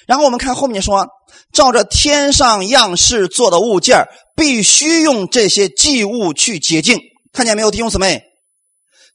[0.06, 1.08] 然后我们看后面说，
[1.52, 6.98] 照着天上样式做的物件必须用这些祭物去洁净。
[7.32, 8.24] 看见没有，弟兄姊妹？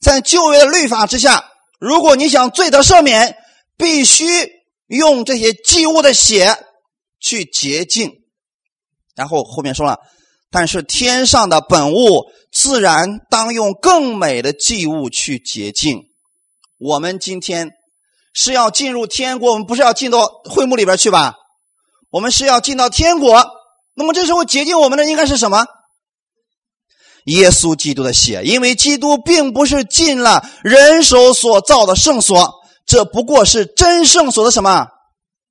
[0.00, 1.44] 在旧约的律法之下，
[1.78, 3.36] 如果你想罪得赦免，
[3.76, 4.24] 必须
[4.86, 6.56] 用这些祭物的血
[7.20, 8.10] 去洁净。
[9.14, 9.98] 然后后面说了，
[10.50, 16.04] 但是天上的本物自然当用更美的祭物去洁净。
[16.78, 17.70] 我们今天。
[18.34, 21.34] 是要进入天国，我们不是要进到会幕里边去吧？
[22.10, 23.44] 我们是要进到天国。
[23.96, 25.66] 那么这时候洁净我们的应该是什么？
[27.24, 34.86] 耶稣基督的血，因为基督并不是进了人手所造的圣所，这不过是真圣所的什么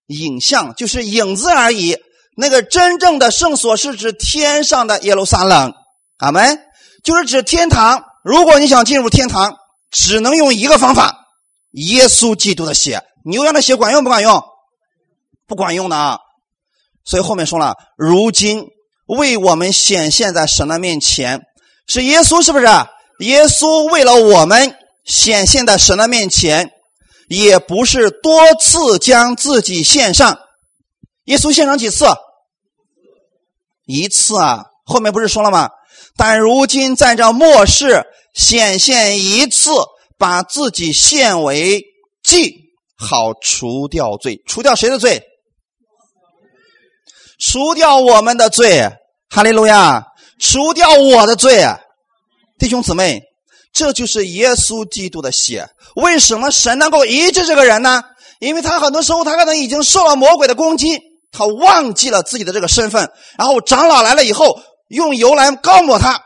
[0.06, 1.98] 影像，就是影子而已。
[2.40, 5.74] 那个真正的圣所是指天上的耶路撒冷，
[6.18, 6.60] 阿门，
[7.04, 8.04] 就是指天堂。
[8.24, 9.58] 如果你想进入天堂，
[9.90, 11.26] 只能用一个方法。
[11.72, 14.44] 耶稣基督的血，牛羊的血管用不管用？
[15.48, 16.20] 不管用的啊！
[17.04, 18.66] 所以后面说了，如今
[19.08, 21.42] 为我们显现在神的面前，
[21.88, 22.66] 是耶稣，是不是？
[23.20, 26.70] 耶稣为了我们显现在神的面前，
[27.30, 30.38] 也不是多次将自己献上。
[31.26, 32.06] 耶稣献上几次？
[33.88, 34.66] 一次啊！
[34.86, 35.70] 后面不是说了吗？
[36.16, 38.04] 但如今在这末世
[38.36, 39.72] 显现一次。
[40.20, 41.80] 把自己献为
[42.24, 42.56] 祭，
[42.98, 45.22] 好除掉罪，除掉谁的罪？
[47.40, 48.90] 除掉我们的罪，
[49.30, 50.08] 哈利路亚！
[50.40, 51.64] 除掉我的罪，
[52.58, 53.22] 弟兄姊妹，
[53.72, 55.70] 这就是耶稣基督的血。
[55.96, 58.04] 为什么神能够医治这个人呢？
[58.40, 61.00] 因为他很多时候他可能已经受了魔鬼的攻击，
[61.32, 64.60] 他忘记了自己的这个身份，然后长老来了以后，
[64.90, 66.24] 用油来膏抹他。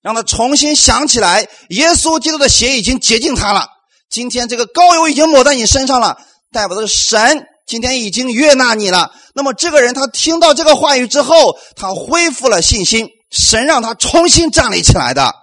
[0.00, 3.66] 让他重新想起来，耶稣基督的血已经洁净他了。
[4.08, 6.16] 今天这个膏油已经抹在你身上了，
[6.52, 9.12] 代表的是神今天已经悦纳你了。
[9.34, 15.34] 那么这个人他听到这个话语之后，他恢复了信心，神让他重新站立起来的。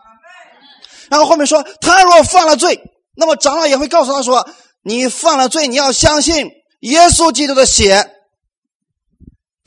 [1.09, 2.79] 然后后面说，他若犯了罪，
[3.15, 4.49] 那么长老也会告诉他说
[4.83, 8.09] ：“你犯了罪，你要相信耶稣基督的血，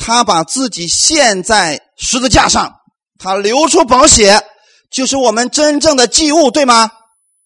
[0.08, 2.76] 他把自己献在十字架上，
[3.18, 4.42] 他流出宝血。”
[4.90, 6.90] 就是我们真正的祭物，对吗？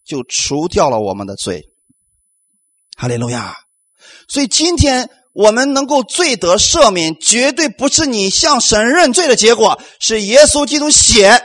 [0.06, 1.64] 就除掉了我们的罪。
[2.96, 3.56] 哈利路亚！
[4.28, 11.42] 所以今天我们能够罪得赦免，绝对不是你向神认罪的结果，是耶稣基督血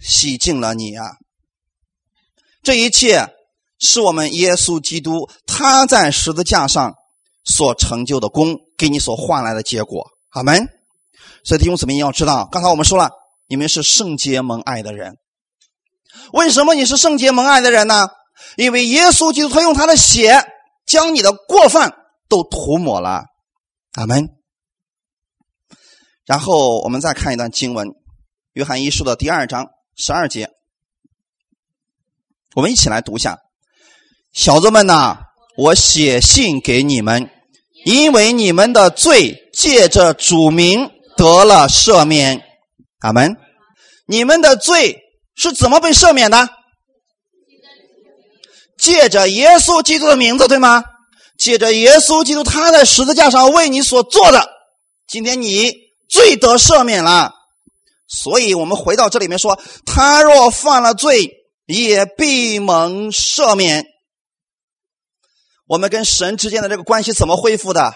[0.00, 1.04] 洗净了你啊！
[2.62, 3.34] 这一切
[3.80, 6.94] 是我们耶稣基督他在十字架上
[7.44, 10.06] 所成就的功，给你所换来的结果。
[10.36, 10.68] 阿门。
[11.44, 13.10] 所以弟兄姊妹，要知道，刚才我们说了。
[13.48, 15.18] 你们是圣洁蒙爱的人，
[16.32, 18.08] 为什么你是圣洁蒙爱的人呢？
[18.56, 20.44] 因为耶稣基督他用他的血
[20.84, 21.96] 将你的过犯
[22.28, 23.24] 都涂抹了，
[23.92, 24.30] 阿门。
[26.24, 27.86] 然后我们再看一段经文，
[28.54, 30.50] 《约翰一书》的第二章十二节，
[32.56, 33.38] 我们一起来读一下：
[34.32, 35.18] 小子们呐，
[35.56, 37.30] 我写信给你们，
[37.86, 42.42] 因为你们的罪借着主名得了赦免。
[42.98, 43.36] 阿门！
[44.08, 44.98] 你们的罪
[45.36, 46.48] 是怎么被赦免的？
[48.76, 50.82] 借着耶稣基督的名字，对吗？
[51.38, 54.48] 借着耶稣基督他在十字架上为你所做的，
[55.06, 55.72] 今天你
[56.08, 57.32] 罪得赦免了。
[58.08, 61.30] 所以我们回到这里面说，他若犯了罪，
[61.66, 63.86] 也必蒙赦免。
[65.66, 67.94] 我们跟神之间的这个关系怎么恢复的？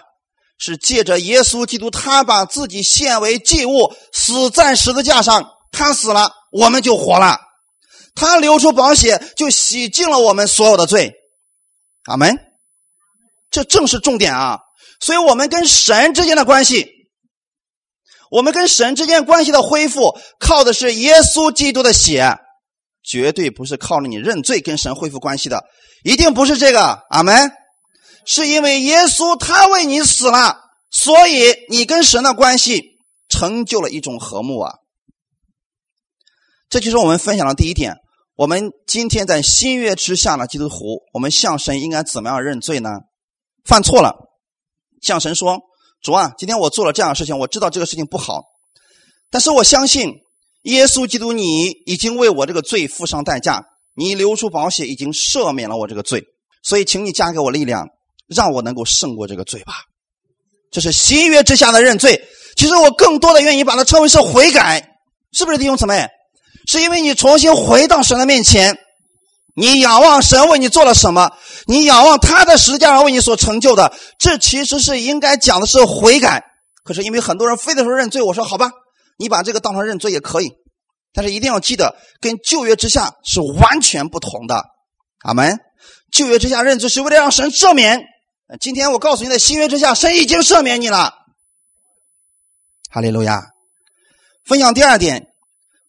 [0.59, 5.48] 是借着耶稣基督，他把自己献为祭物，死在十字架上。
[5.72, 7.38] 他死了，我们就活了。
[8.14, 11.12] 他流出宝血，就洗净了我们所有的罪。
[12.04, 12.37] 阿门。
[13.50, 14.59] 这正是重点啊！
[15.00, 16.87] 所以我们跟神之间的关系，
[18.30, 22.37] 我们跟神之间关系的恢复，靠的是耶稣基督的血，
[23.02, 25.64] 绝对不是靠着你认罪跟神恢复关系的，
[26.04, 27.00] 一定不是这个。
[27.09, 27.50] 阿门。
[28.26, 30.59] 是因为耶稣他为你死了，
[30.90, 32.83] 所以你跟神的关系
[33.28, 34.74] 成就了一种和睦啊。
[36.68, 37.96] 这就是我们分享的第一点。
[38.37, 42.88] 我们今天在新约之下的基督徒，我们向神应该怎么样认罪呢？
[43.64, 44.14] 犯错了，
[45.02, 45.59] 向神说
[46.00, 48.44] ：“主啊，今天我做了这样的事情，我知道这个事情不好，
[49.30, 50.14] 但是我相信
[50.62, 53.62] 耶稣基督，你已经为我这个罪付上代价，
[53.94, 56.24] 你流出宝血，已经赦免了我这个罪，
[56.62, 57.88] 所以请你加给我力量。”
[58.34, 59.74] 让我能够胜过这个罪吧。
[60.70, 62.22] 这是新约之下的认罪。
[62.56, 64.96] 其实我更多的愿意把它称为是悔改，
[65.32, 66.08] 是不是弟兄姊妹？
[66.68, 68.76] 是因为你重新回到神的面前，
[69.54, 71.30] 你仰望神为你做了什么，
[71.66, 76.44] 你仰望他的十字架上为你所成就的，这其实是应该讲的是悔改。
[76.84, 78.70] 可是因为很多人非得说认罪，我说好吧，
[79.18, 80.50] 你把这个当成认罪也可以，
[81.12, 84.62] 但是一定要记得，跟旧约之下是完全不同的。
[85.22, 85.58] 阿门。
[86.12, 88.02] 旧约之下认罪是为了让神赦免，
[88.58, 91.14] 今天我告诉你，在新约之下，神已经赦免你了。
[92.90, 93.40] 哈利路亚。
[94.44, 95.28] 分享第二点，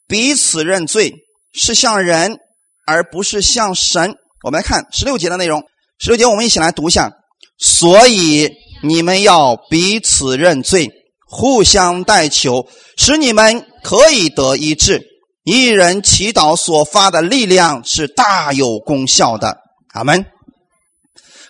[0.08, 1.12] 彼此认罪
[1.54, 2.38] 是向人，
[2.86, 4.14] 而不是向神。
[4.44, 5.64] 我们来看十六节的内容。
[5.98, 7.12] 十六节，我们一起来读一下。
[7.58, 8.48] 所以
[8.84, 10.90] 你们要彼此认罪，
[11.26, 15.02] 互相代求，使你们可以得医治。
[15.44, 19.58] 一人祈祷所发的力量是大有功效的。
[19.94, 20.24] 阿门。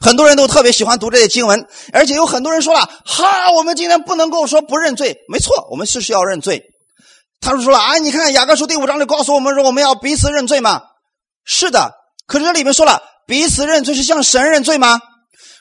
[0.02, 6.64] 很多人都特别喜欢读这些经文，而且有很多人说了：“哈，我们今天不能够说不认罪。”没错，我们是需要认罪。
[7.40, 10.82] 他就说了：“啊，你看雅各书第五章就告诉我们说，我们要彼此认罪嘛。”
[11.46, 11.92] 是的，
[12.26, 15.00] 可是这里面说了，彼此认罪是向神认罪吗？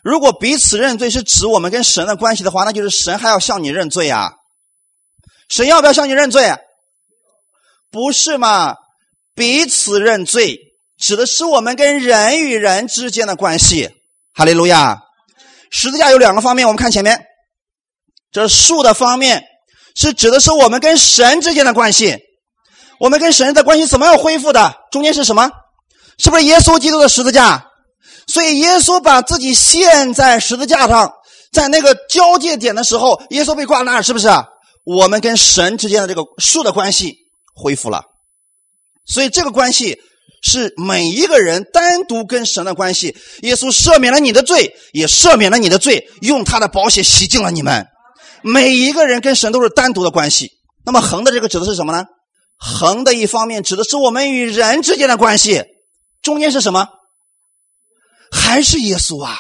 [0.03, 4.33] 如果彼此认罪是指我们跟神的关系的话，那就是神还要向你认罪啊。
[5.50, 6.50] 神要不要向你认罪？
[7.90, 8.76] 不是嘛？
[9.35, 10.59] 彼此认罪
[10.98, 13.90] 指的是我们跟人与人之间的关系。
[14.32, 14.98] 哈利路亚！
[15.70, 17.20] 十字架有两个方面，我们看前面，
[18.32, 19.44] 这树的方面
[19.94, 22.16] 是指的是我们跟神之间的关系。
[22.98, 24.74] 我们跟神的关系怎么样恢复的？
[24.90, 25.50] 中间是什么？
[26.18, 27.66] 是不是耶稣基督的十字架？
[28.26, 31.12] 所以耶稣把自己献在十字架上，
[31.52, 34.28] 在那个交界点的时候，耶稣被挂那儿，是不是？
[34.84, 37.14] 我们跟神之间的这个树的关系
[37.54, 38.02] 恢复了。
[39.06, 40.00] 所以这个关系。
[40.42, 47.87] 是每一个人单独跟神的关系，耶稣赦免了你的罪，也赦免了你的罪，用他的宝血洗净了你们。
[48.42, 50.50] 每一个人跟神都是单独的关系。
[50.85, 52.07] 那么横的这个指的是什么呢？
[52.57, 55.62] 横的一方面指的是我们与人之间的关系，
[56.22, 56.88] 中间是什么？
[58.33, 59.37] 还是耶稣啊？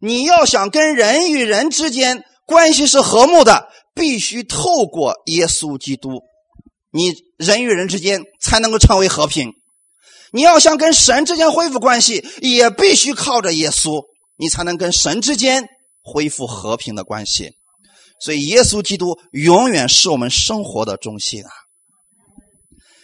[0.00, 6.22] 你要想跟人与人之间关系是和睦的，必须透过耶稣基督，
[6.90, 9.52] 你人与人之间才能够成为和平。
[10.34, 14.04] 你要想跟神之间恢复关系，也必须靠着耶稣，
[14.36, 15.64] 你才能跟神之间
[16.02, 17.52] 恢复和平的关系。
[18.20, 21.50] 所以，耶稣基督永远是我们生活的中心啊！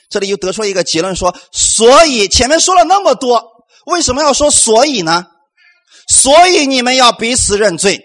[0.09, 3.45] 这里又得出一个结论说：所以前面说了那么多，
[3.87, 5.27] 为什么要说所以呢？
[6.09, 8.01] 所以你们要彼此认罪。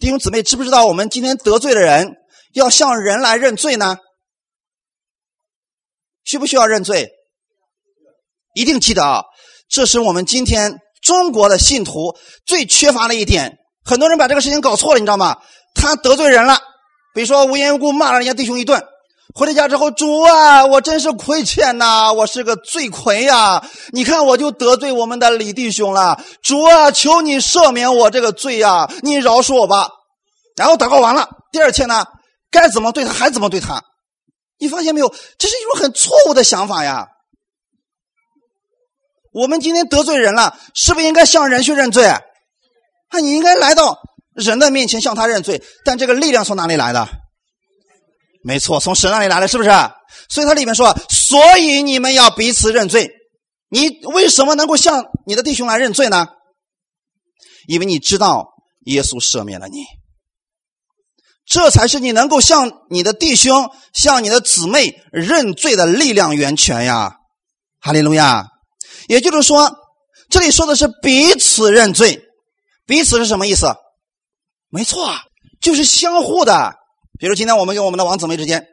[0.00, 2.16] 弟兄姊妹，知不知道我们今天得罪的人
[2.54, 3.98] 要向人来认罪呢？
[6.24, 7.08] 需不需要认罪？
[8.54, 9.22] 一定记得啊，
[9.68, 13.58] 这是我们今天中国的信徒最缺乏的一点。
[13.84, 15.38] 很多人把这个事情搞错了，你知道吗？
[15.74, 16.58] 他得罪人了，
[17.14, 18.84] 比如说无缘无故骂了人家弟兄一顿，
[19.34, 23.64] 回到家之后，主啊，我真是亏欠呐，我是个罪魁呀！
[23.92, 29.88] 你看，我就得罪我们的李弟兄了，主啊，求你赦免我这个罪呀，你饶恕我吧。
[30.56, 32.04] 然后祷告完了，第二天呢，
[32.50, 33.82] 该怎么对他还怎么对他。
[34.58, 35.08] 你发现没有？
[35.38, 37.06] 这是一种很错误的想法呀。
[39.32, 42.06] 我们今天得罪人了，是不是应该向人去认罪？
[42.06, 42.22] 啊，
[43.20, 43.98] 你应该来到
[44.34, 45.62] 人的面前向他认罪。
[45.84, 47.08] 但这个力量从哪里来的？
[48.44, 49.70] 没错，从神那里来的，是不是？
[50.28, 53.10] 所以它里面说，所以你们要彼此认罪。
[53.70, 56.26] 你为什么能够向你的弟兄来认罪呢？
[57.66, 58.48] 因为你知道
[58.86, 59.84] 耶稣赦免了你，
[61.46, 67.16] 这才是你能够向你的弟兄、向你的姊妹认罪的力量源泉呀！
[67.80, 68.48] 哈利路亚。
[69.12, 69.70] 也就是说，
[70.30, 72.18] 这里说的是彼此认罪，
[72.86, 73.66] 彼此是什么意思？
[74.70, 75.06] 没错，
[75.60, 76.74] 就是相互的。
[77.18, 78.66] 比如今天我们跟我们的王姊妹之间，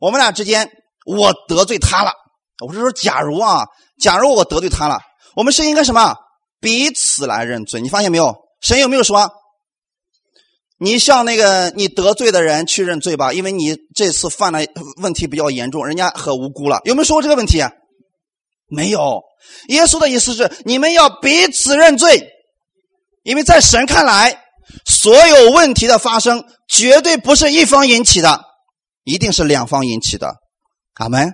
[0.00, 0.68] 我们俩之间，
[1.06, 2.10] 我得罪他了。
[2.66, 3.66] 我是说，假如啊，
[4.00, 4.98] 假如我得罪他了，
[5.36, 6.16] 我们是应该什么？
[6.60, 7.80] 彼此来认罪。
[7.80, 8.34] 你发现没有？
[8.60, 9.30] 神有没有说，
[10.80, 13.32] 你向那个你得罪的人去认罪吧？
[13.32, 14.58] 因为你这次犯了
[15.00, 16.80] 问题比较严重，人家很无辜了。
[16.82, 17.62] 有没有说过这个问题？
[18.66, 19.22] 没有。
[19.68, 22.30] 耶稣的意思是，你们要彼此认罪，
[23.22, 24.42] 因为在神看来，
[24.86, 28.44] 所有问题的发生绝对不是一方引起的，
[29.04, 30.36] 一定是两方引起的。
[30.94, 31.32] 阿门。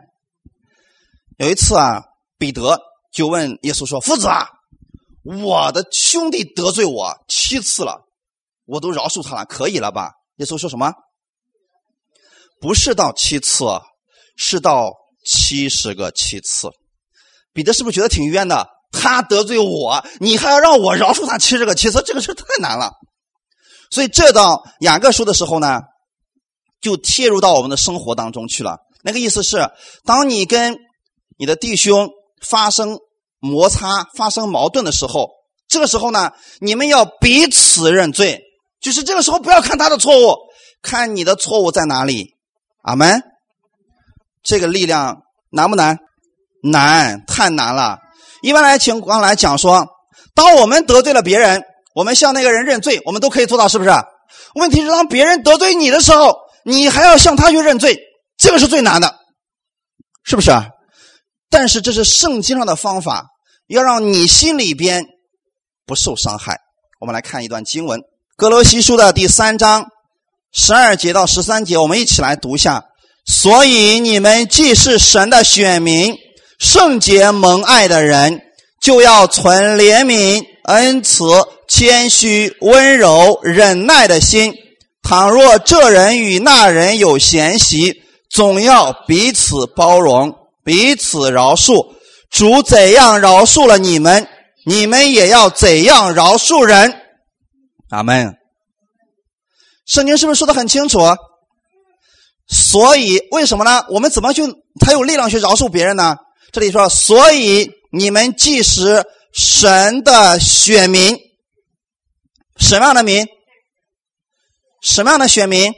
[1.38, 2.02] 有一次啊，
[2.38, 2.78] 彼得
[3.12, 4.48] 就问耶稣说：“夫子啊，
[5.24, 8.04] 我的兄弟得罪我七次了，
[8.66, 10.92] 我都饶恕他了，可以了吧？”耶稣说什么？
[12.60, 13.64] 不是到七次，
[14.36, 14.92] 是到
[15.24, 16.70] 七十个七次。
[17.54, 18.66] 彼得是不是觉得挺冤的？
[18.92, 21.74] 他得罪我，你还要让我饶恕他七十个？
[21.74, 22.92] 其实这个事太难了。
[23.90, 25.80] 所以这道雅各书的时候呢，
[26.80, 28.78] 就贴入到我们的生活当中去了。
[29.02, 29.70] 那个意思是，
[30.04, 30.76] 当你跟
[31.38, 32.98] 你的弟兄发生
[33.38, 35.30] 摩擦、发生矛盾的时候，
[35.68, 38.42] 这个时候呢，你们要彼此认罪。
[38.80, 40.36] 就是这个时候，不要看他的错误，
[40.82, 42.34] 看你的错误在哪里。
[42.82, 43.22] 阿门。
[44.42, 45.98] 这个力量难不难？
[46.70, 47.98] 难，太难了。
[48.42, 49.86] 一般来情况来讲说，
[50.34, 51.62] 当我们得罪了别人，
[51.94, 53.90] 我们向那个人认罪，我们都可以做到，是不是？
[54.54, 56.34] 问题是当别人得罪你的时候，
[56.64, 57.98] 你还要向他去认罪，
[58.38, 59.14] 这个是最难的，
[60.24, 60.50] 是不是？
[61.50, 63.26] 但是这是圣经上的方法，
[63.68, 65.04] 要让你心里边
[65.86, 66.58] 不受伤害。
[67.00, 68.00] 我们来看一段经文。
[68.36, 69.86] 格罗西书的第三章
[70.52, 72.84] 十二节到十三节，我们一起来读一下。
[73.26, 76.14] 所以你们既是神的选民，
[76.58, 78.40] 圣洁蒙爱的人，
[78.80, 81.24] 就要存怜悯、恩慈、
[81.68, 84.54] 谦虚、温柔、忍耐的心。
[85.02, 90.34] 倘若这人与那人有嫌隙，总要彼此包容，
[90.64, 91.94] 彼此饶恕。
[92.30, 94.26] 主怎样饶恕了你们，
[94.64, 96.94] 你们也要怎样饶恕人。
[97.90, 98.34] 阿门。
[99.86, 100.98] 圣经是不是说的很清楚？
[102.48, 103.84] 所以为什么呢？
[103.90, 104.42] 我们怎么去
[104.80, 106.16] 才有力量去饶恕别人呢？
[106.54, 111.18] 这里说，所以你们既是神的选民，
[112.58, 113.26] 什么样的民？
[114.80, 115.72] 什么样的选民？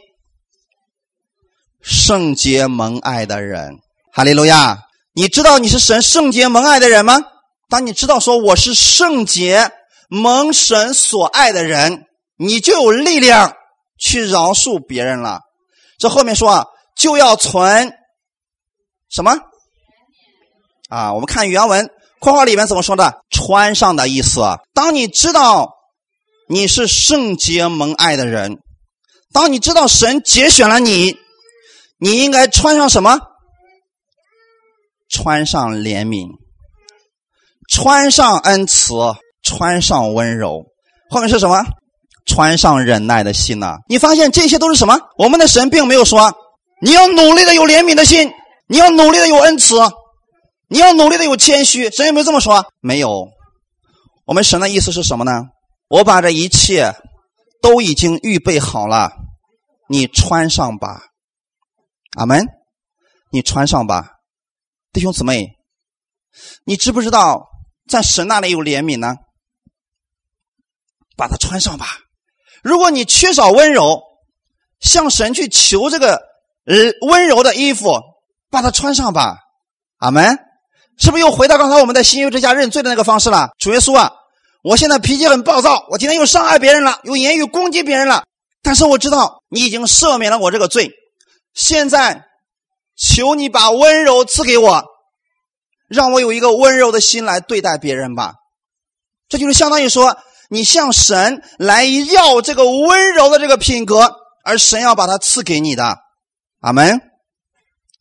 [1.81, 3.79] 圣洁蒙爱的人。
[4.13, 4.81] 哈利路亚！
[5.15, 7.21] 你知道你是神圣洁蒙爱的人吗？
[7.71, 9.73] 当你知道说我是圣洁
[10.11, 12.05] 蒙神所爱的人。
[12.37, 13.57] 你就有力量
[13.99, 15.41] 去饶恕别人了。
[15.97, 17.95] 这后面说啊，就要存
[19.09, 19.39] 什么
[20.89, 21.13] 啊？
[21.13, 23.21] 我们看原文括号里面怎么说的？
[23.31, 24.41] 穿上的意思。
[24.75, 25.71] 当你知道
[26.49, 28.59] 你是圣洁蒙爱的人，
[29.33, 31.17] 当你知道神节选了你，
[31.99, 33.19] 你应该穿上什么？
[35.09, 36.27] 穿上怜悯，
[37.69, 38.95] 穿上恩慈，
[39.43, 40.65] 穿上温柔。
[41.09, 41.65] 后面是什么？
[42.27, 44.99] 穿上忍耐的心呐，你发现这些都是什么？
[45.17, 46.35] 我们的神并没有说
[46.83, 48.33] 你要努力的有怜悯的心，
[48.67, 49.77] 你要努力的有恩慈，
[50.69, 51.91] 你要努力的有谦虚。
[51.91, 52.73] 神有没有这么说？
[52.81, 53.29] 没有。
[54.25, 55.45] 我们神的意思是什么呢？
[55.89, 56.95] 我把这一切
[57.63, 59.13] 都已经预备好了，
[59.89, 61.01] 你穿上吧。
[62.17, 62.47] 阿门。
[63.33, 64.13] 你穿上吧，
[64.93, 65.57] 弟兄姊妹，
[66.65, 67.49] 你知不知道
[67.87, 69.17] 在神那里有怜悯呢？
[71.17, 71.87] 把它穿上吧。
[72.63, 74.01] 如果你缺少温柔，
[74.81, 76.15] 向神去求这个
[76.65, 78.01] 呃温柔的衣服，
[78.49, 79.41] 把它穿上吧，
[79.99, 80.39] 阿门。
[80.99, 83.51] 是不是又回到刚才我们在新约之家认罪的那个方式了？
[83.59, 84.13] 主耶稣啊，
[84.63, 88.25] 我现在脾气很暴躁，我今天又伤害别人了，又言语攻击别人了。
[88.63, 90.91] 但是我知道你已经赦免了我这个罪，
[91.55, 92.25] 现在
[92.97, 94.85] 求你把温柔赐给我，
[95.89, 98.35] 让我有一个温柔的心来对待别人吧。
[99.29, 100.17] 这就是相当于说。
[100.49, 104.13] 你向神来要这个温柔的这个品格，
[104.45, 105.99] 而神要把它赐给你的，
[106.61, 107.01] 阿门。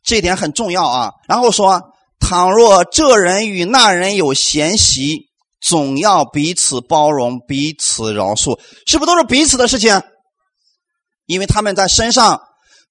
[0.03, 1.13] 这一点很重要啊。
[1.27, 1.81] 然后说，
[2.19, 5.29] 倘若这人与那人有嫌隙，
[5.61, 10.01] 总要彼此包容，彼此饶恕，是不是都是彼此的事情？
[11.25, 12.41] 因为他们在身上，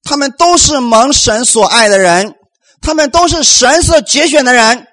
[0.03, 2.35] 他们都是蒙神所爱的人，
[2.81, 4.87] 他们都是神所节选的人，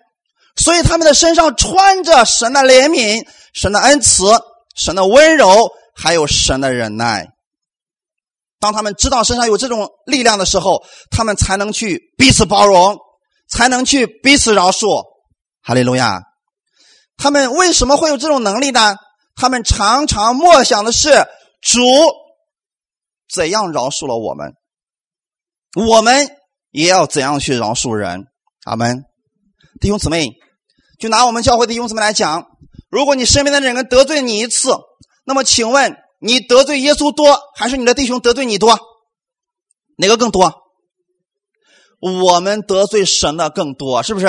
[0.56, 4.26] 所以他们的身上穿着神的怜悯、神的恩慈。
[4.74, 7.28] 神的温柔，还有神的忍耐。
[8.58, 12.98] 当他们知道身上有这种力量的时候，他们才能去彼此包容，
[13.52, 15.04] 才能去彼此饶恕。
[15.62, 16.24] 哈利路亚！
[17.18, 18.96] 他们为什么会有这种能力呢？
[19.36, 21.10] 他们常常默想的是
[21.62, 21.80] 主
[23.32, 24.54] 怎样饶恕了我们，
[25.76, 26.28] 我们
[26.72, 28.26] 也要怎样去饶恕人。
[28.66, 29.04] 阿门。
[29.80, 30.30] 弟兄姊妹，
[31.00, 32.48] 就拿我们教会的弟兄姊妹来讲。
[32.90, 34.76] 如果你身边的人得罪你一次，
[35.24, 38.78] 那么请问你得罪耶稣多，还是你的弟兄得罪你多？
[39.98, 40.61] 哪个更多？
[42.02, 44.28] 我们得罪神的更多，是不是？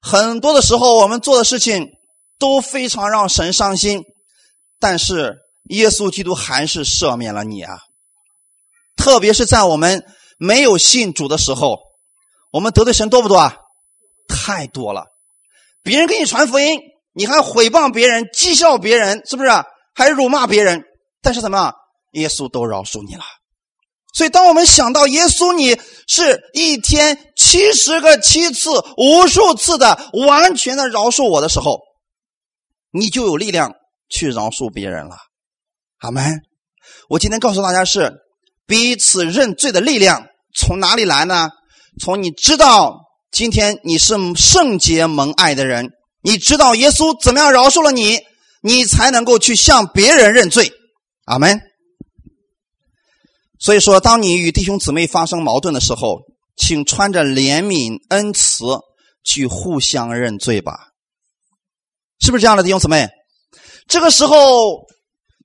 [0.00, 1.88] 很多的时候，我们做的事情
[2.38, 4.02] 都非常让神伤心，
[4.80, 5.36] 但是
[5.70, 7.78] 耶稣基督还是赦免了你啊！
[8.96, 10.04] 特别是在我们
[10.38, 11.78] 没有信主的时候，
[12.50, 13.56] 我们得罪神多不多啊？
[14.28, 15.04] 太多了，
[15.82, 16.80] 别人给你传福音。
[17.14, 19.50] 你还毁谤别人、讥笑别人，是不是？
[19.94, 20.82] 还辱骂别人？
[21.22, 21.72] 但是怎么？
[22.12, 23.24] 耶稣都饶恕你了。
[24.16, 31.80] 所以，当我们想到耶稣，你是一天七十个七次、无数次的完全的饶恕我的时候，
[32.90, 33.74] 你就有力量
[34.08, 35.16] 去饶恕别人了。
[35.98, 36.40] 阿门。
[37.10, 38.14] 我今天告诉大家是
[38.66, 41.50] 彼此认罪的力量从哪里来呢？
[42.00, 43.00] 从你知道
[43.30, 45.90] 今天你是圣洁蒙爱的人，
[46.22, 48.20] 你知道耶稣怎么样饶恕了你，
[48.62, 50.72] 你才能够去向别人认罪。
[51.26, 51.60] 阿门。
[53.58, 56.20] 所以说，当你与弟兄姊妹发生矛盾的时候，
[56.56, 58.64] 请穿着怜悯恩慈
[59.24, 60.88] 去互相认罪吧，
[62.20, 63.08] 是不是这样的弟兄姊妹？
[63.88, 64.86] 这个时候，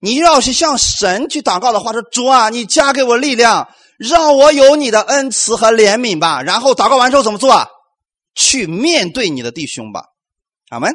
[0.01, 6.41] 你要是向神去祷告的话，说主啊，你加给我力量，让我有你的恩慈和怜悯吧。
[6.41, 7.67] 然后祷告完之后怎么做？
[8.33, 10.05] 去面对你的弟兄吧。
[10.69, 10.91] 阿门。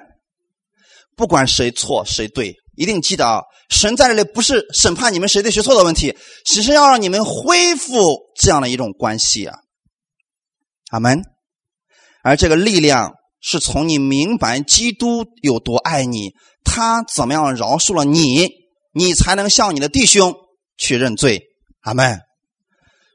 [1.17, 2.57] 不管谁错谁对。
[2.77, 9.59] 一定记得啊，神在这里不是审判你们谁对谁错的问题，只是要让你们恢复这样的一种关系啊。
[10.91, 11.23] 阿门。
[12.23, 16.33] 而这个力量是从你明白基督有多爱你，
[16.65, 18.49] 他怎么样饶恕了你，
[18.93, 20.35] 你才能向你的弟兄
[20.77, 21.43] 去认罪。
[21.81, 22.21] 阿门。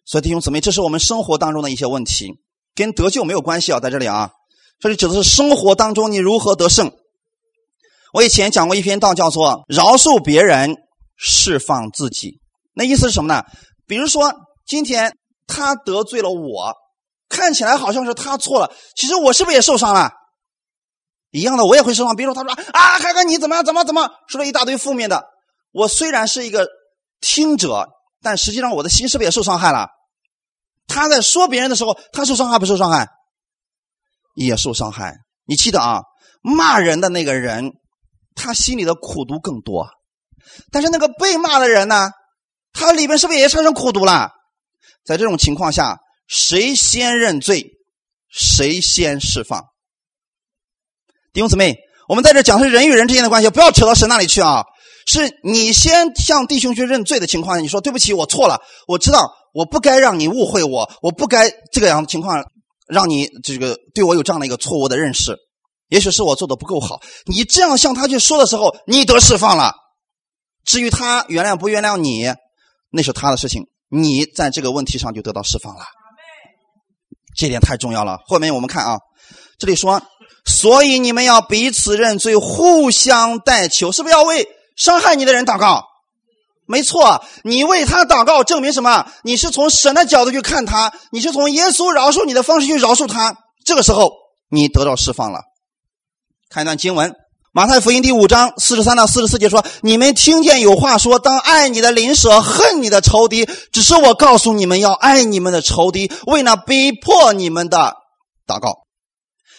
[0.06, 2.32] 所以弟兄姊妹，这是我们生活当中的一些问题，
[2.74, 4.32] 跟得救没有关系啊，在这里啊，
[4.80, 6.92] 这里指的是生活当中你如何得胜。
[8.14, 10.76] 我以前讲过一篇道，叫做“饶恕别人，
[11.16, 12.40] 释放自己”。
[12.76, 13.44] 那意思是什么呢？
[13.88, 14.34] 比如说，
[14.66, 15.16] 今天
[15.48, 16.74] 他得罪了我，
[17.30, 20.12] 看起来好像是他错了，其实我是不是也受伤了？
[21.32, 22.16] 一样的，我也会受伤。
[22.16, 23.64] 比如说，他说：“啊，海哥，你怎么样？
[23.64, 25.24] 怎么怎么？”说了一大堆负面的。
[25.72, 26.68] 我虽然是一个
[27.22, 27.88] 听者，
[28.22, 29.88] 但实际上我的心是不是也受伤害了？
[30.88, 33.08] 他在说别人的时候，他受伤害不受伤害？
[34.36, 35.16] 也受伤害。
[35.46, 36.02] 你记得啊，
[36.42, 37.72] 骂人的那个人。
[38.36, 39.88] 他心里的苦毒更多，
[40.72, 42.10] 但是那个被骂的人呢？
[42.74, 44.30] 他里面是不是也产生苦毒了？
[45.04, 47.66] 在这种情况下，谁先认罪，
[48.30, 49.62] 谁先释放？
[51.34, 51.76] 弟兄姊妹，
[52.08, 54.64] 我们在这讲的是人与人之间的关系，不要扯到神那里去啊！
[55.06, 62.50] 是你先向弟兄去认罪的情况下，你说对不起，我错了，我知道我不该让你误会我，我不该这个样的情况
[62.88, 65.38] 让你这个对我有这样的一个错误的认识。
[65.92, 69.76] 也许是我做的不够好，你这样向他去说的时候，你得释放了。
[70.64, 72.34] 至于他原谅不原谅你，
[72.92, 75.84] 那是他的事情，你在这个问题上就得到释放了。
[77.36, 78.20] 这点太重要了。
[78.26, 79.00] 后面我们看啊，
[79.60, 80.02] 这里说，
[80.46, 85.84] 所以你们要彼此认罪，互相代求，是不是要为伤害你的人祷告？
[86.68, 89.12] 没错，你为他祷告，证明什么？
[89.24, 93.36] 你是从神的角度去看他，你是从耶稣饶恕你的方式去饶恕他。
[93.66, 94.14] 这个时候，
[94.50, 95.42] 你得到释放了。
[96.52, 97.10] 看一段经文，
[97.54, 103.48] 《马太福音》第五章四十三到四十四节说：“你们听见有话说，当爱你的邻舍，恨你的仇敌。
[103.72, 107.94] 只是我告诉你们要爱你们的仇敌，为那逼迫你们的
[108.46, 108.80] 祷告。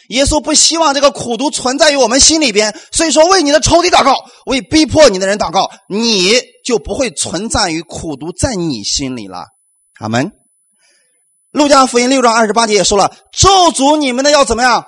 [0.09, 4.15] 耶稣不希望这个苦毒存在于我们心里边，所以说为你的仇敌祷告，
[4.45, 9.47] 为逼迫你的人祷告，你就不会存在于苦毒在你心里了。”
[9.99, 10.31] 阿门。
[11.53, 14.85] 路加福音六章二十八节也说了：“咒诅你们的要怎么样？”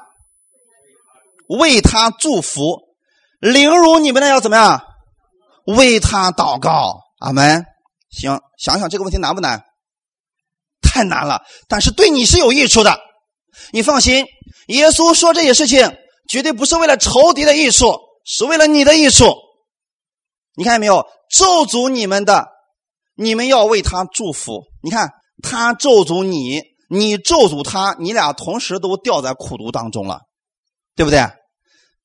[1.59, 2.81] 为他祝福，
[3.41, 4.83] 凌辱你们的要怎么样？
[5.67, 7.65] 为他祷告，阿门。
[8.11, 9.65] 行，想想这个问题难不难？
[10.83, 12.99] 太难了，但是对你是有益处的。
[13.73, 14.27] 你放心，
[14.69, 15.97] 耶稣说这些事情
[16.29, 19.35] 绝对不是为了仇敌的益处，是为了你的益处。
[20.57, 21.07] 你看见没有？
[21.31, 22.47] 咒诅你们的，
[23.17, 24.63] 你们要为他祝福。
[24.83, 25.11] 你看
[25.43, 30.21] 他咒诅你，你咒诅他，你俩同时都掉在苦毒当中了。
[30.97, 31.27] 对不对？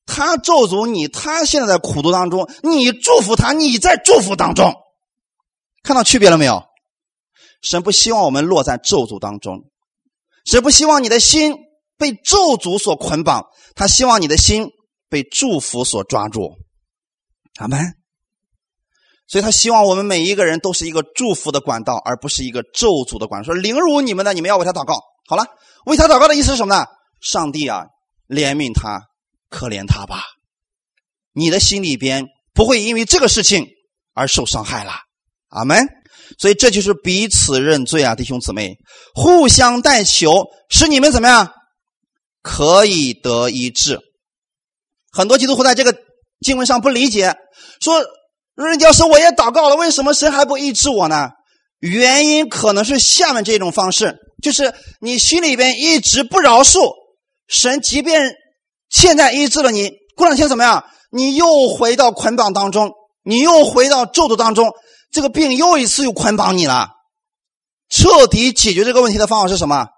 [0.06, 4.74] 他咒诅你，他现在在苦读当中，你祝福他，你在祝福当中，
[5.82, 6.62] 看到区别了没有？
[7.62, 9.64] 神不希望我们落在咒诅当中，
[10.46, 11.54] 神不希望你的心
[11.96, 14.68] 被咒诅所捆绑，他希望你的心
[15.08, 16.56] 被祝福所抓住。
[17.58, 17.78] 阿门。
[19.28, 23.44] 所以他希望我们每一个人都是一个祝福的管道，而不是一个咒诅的管道。
[23.44, 24.94] 说凌辱你们的，你们要为他祷告。
[25.28, 25.46] 好了，
[25.84, 26.84] 为他祷告的意思是什么呢？
[27.20, 27.84] 上帝啊！
[28.26, 29.09] 怜悯他，
[29.50, 30.22] 可怜他吧，
[31.34, 33.66] 你的心里边不会因为这个事情
[34.14, 34.92] 而受伤害了。
[35.48, 35.86] 阿门。
[36.38, 38.78] 所以这就是彼此认罪啊，弟兄姊妹，
[39.14, 41.52] 互相代求，使你们怎么样
[42.40, 43.98] 可以得医治。
[45.10, 45.98] 很多基督徒在这个
[46.40, 47.34] 经文上不理解，
[47.80, 48.00] 说
[48.54, 51.30] ：“人家说我也祷告了，为什么神还不医治我呢？”
[51.80, 56.92] 原因可能是下面这种方式，就是你心里边一直不饶恕。
[57.48, 58.22] 神即便
[58.90, 60.84] 现在医治了你，过两天怎么样？
[61.10, 64.72] 你又回到捆绑当中，你又回到咒诅当中，
[65.10, 66.90] 这个病又一次又捆绑你了。
[67.88, 69.88] 彻底解决这个问题的方法是什么？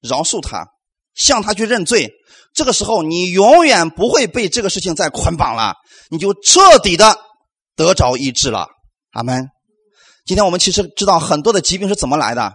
[0.00, 0.66] 饶恕他，
[1.14, 2.12] 向他去认罪，
[2.54, 5.74] 这个时候你永远不会被这个事情再捆绑了，
[6.10, 7.16] 你就彻底的
[7.76, 8.68] 得着医治了。
[9.12, 9.48] 阿门。
[10.24, 12.52] 今天我们其实知道很多的疾病是怎么来的，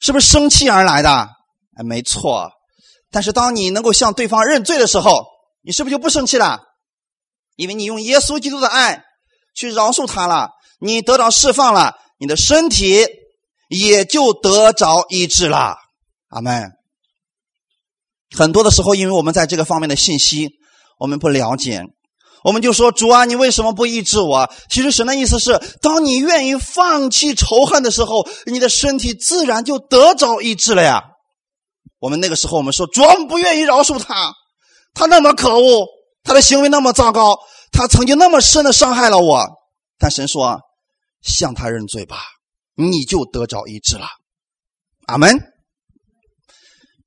[0.00, 1.28] 是不是生气而来的？
[1.76, 2.50] 哎，没错。
[3.10, 5.24] 但是当你能够向对方认罪的时候，
[5.62, 6.60] 你是不是就不生气了？
[7.56, 9.02] 因为你用耶稣基督的爱
[9.54, 10.50] 去饶恕他了，
[10.80, 13.06] 你得到释放了，你的身体
[13.68, 15.76] 也就得着医治了。
[16.28, 16.72] 阿门。
[18.36, 20.50] 很多的时候，因为我们在这个方面的信息
[20.98, 21.82] 我们不了解，
[22.44, 24.52] 我们就说主啊，你为什么不医治我？
[24.68, 31.02] 其实神的意思是，当你愿意放弃仇恨的时候，你的身体自然就得着医治了呀。
[31.98, 34.32] 我们那个时候，我们说主不愿意饶恕他，
[34.94, 35.86] 他那么可恶，
[36.22, 37.38] 他的行为那么糟糕，
[37.72, 39.46] 他曾经那么深的伤害了我。
[39.98, 40.60] 但神说，
[41.22, 42.18] 向他认罪吧，
[42.74, 44.06] 你就得着医治了。
[45.06, 45.38] 阿门。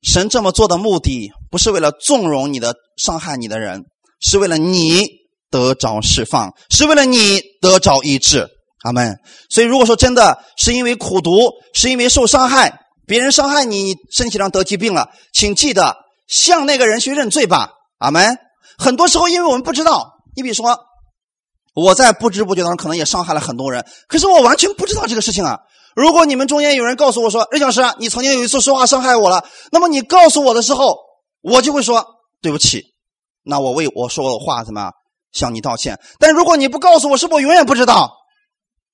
[0.01, 3.83] 神这么做的目的，不是为了纵容你的伤害你的人，
[4.21, 5.05] 是为了你
[5.51, 8.47] 得着释放，是为了你得着医治。
[8.83, 9.17] 阿门。
[9.49, 12.79] 所以，如果说真的是因为苦读，是因为受伤害，
[13.09, 15.97] 别人伤害你，你身体上得疾病了，请记得
[16.27, 17.71] 向那个人去认罪吧。
[17.97, 18.37] 阿门。
[18.77, 20.77] 很多时候，因为我们不知道，你比如说，
[21.73, 25.59] 我在不知不觉当中可能也伤害了很多人，可是我完全不知道这个事情啊。
[25.95, 29.43] 如果你们中间有人告诉我说：“任教师，你曾经有一次说话伤害我了。”
[29.73, 30.99] 那么你告诉我的时候，
[31.41, 32.05] 我就会说
[32.43, 32.83] ：“对不起。”
[33.43, 34.91] 那我为我说的话怎么
[35.31, 35.99] 向你道歉？
[36.19, 38.17] 但如果你不告诉我，是不是我永远不知道？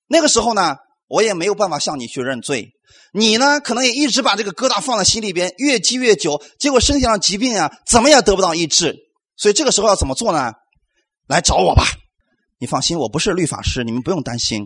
[0.08, 0.76] 那个时候呢，
[1.08, 2.70] 我也没有办法向你去认罪。
[3.12, 8.94] 你呢，可能也一直把这个疙瘩放在心里边，越积越久，结果身体上疾病啊，怎么也得不到医治。
[9.36, 10.52] 所以这个时候要怎么做呢？
[11.28, 11.84] 来找我吧。
[12.58, 14.64] 你放心，我不是律法师，你们不用担心。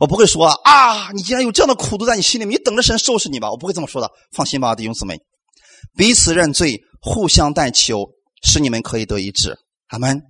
[0.00, 3.50] 我不会说啊，你竟然有这样的苦毒在你心里，你等着神收拾你吧。
[3.50, 5.18] 我不会这么说的，放心吧，弟兄姊妹，
[5.96, 8.06] 彼此认罪，互相代求，
[8.42, 9.56] 使你们可以得医治。
[9.88, 10.22] 阿门。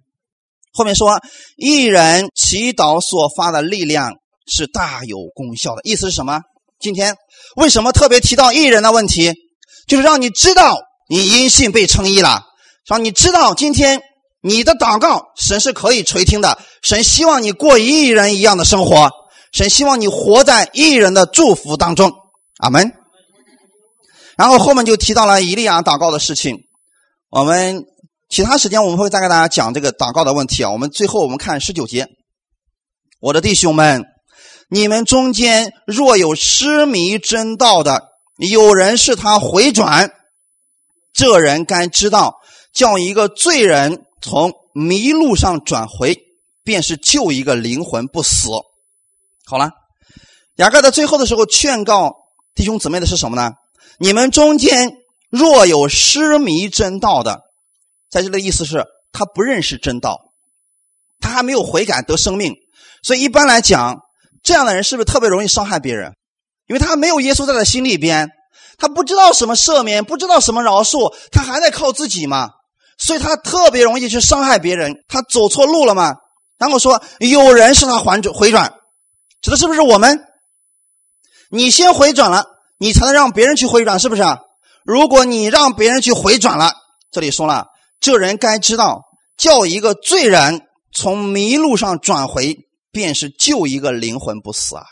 [0.72, 1.20] 后面说，
[1.56, 4.14] 一人祈祷所发的力量
[4.46, 6.40] 是大有功效的，意思是什么？
[6.80, 7.16] 今天
[7.56, 9.32] 为什么特别提到艺人的问题？
[9.86, 10.78] 就是让你知道
[11.08, 12.44] 你因信被称义了，
[12.86, 14.00] 让你知道今天
[14.42, 19.10] 你的祷告神是可以垂听的，神希望你过艺人一样的生活。
[19.52, 22.10] 神希望你活在异人的祝福当中，
[22.58, 22.90] 阿门。
[24.36, 26.56] 然后后面就提到了以利亚祷告的事情。
[27.28, 27.84] 我们
[28.30, 30.70] 其他时间我们会再给大家讲这个祷告的问题啊。
[30.70, 32.06] 我们最后我们看十九节，
[33.20, 34.02] 我的弟兄们，
[34.74, 38.08] 你们中间若有失迷真道的，
[38.38, 40.10] 有人是他回转，
[41.12, 42.36] 这人该知道，
[42.72, 46.16] 叫一个罪人从迷路上转回，
[46.64, 48.48] 便是救一个灵魂不死。
[49.44, 49.72] 好了，
[50.56, 52.14] 雅各在最后的时候劝告
[52.54, 53.52] 弟兄姊妹的是什么呢？
[53.98, 54.96] 你们中间
[55.28, 57.42] 若有失迷真道的，
[58.08, 60.18] 在这里的意思是，他不认识真道，
[61.20, 62.54] 他还没有悔改得生命，
[63.02, 64.00] 所以一般来讲，
[64.42, 66.12] 这样的人是不是特别容易伤害别人？
[66.66, 68.30] 因为他没有耶稣在他心里边，
[68.78, 72.50] 他不知道什么赦免，不知道什么饶恕，他还在靠自己嘛，
[72.98, 75.04] 所以他特别容易去伤害别人。
[75.08, 76.16] 他走错路了嘛？
[76.58, 78.72] 然后说有人是他还转回转。
[79.42, 80.20] 指的是不是我们？
[81.50, 82.46] 你先回转了，
[82.78, 84.22] 你才能让别人去回转，是不是？
[84.84, 86.72] 如果你让别人去回转了，
[87.10, 87.66] 这里说了，
[88.00, 89.02] 这人该知道，
[89.36, 90.62] 叫一个罪人
[90.94, 92.56] 从迷路上转回，
[92.92, 94.84] 便是救一个灵魂不死啊。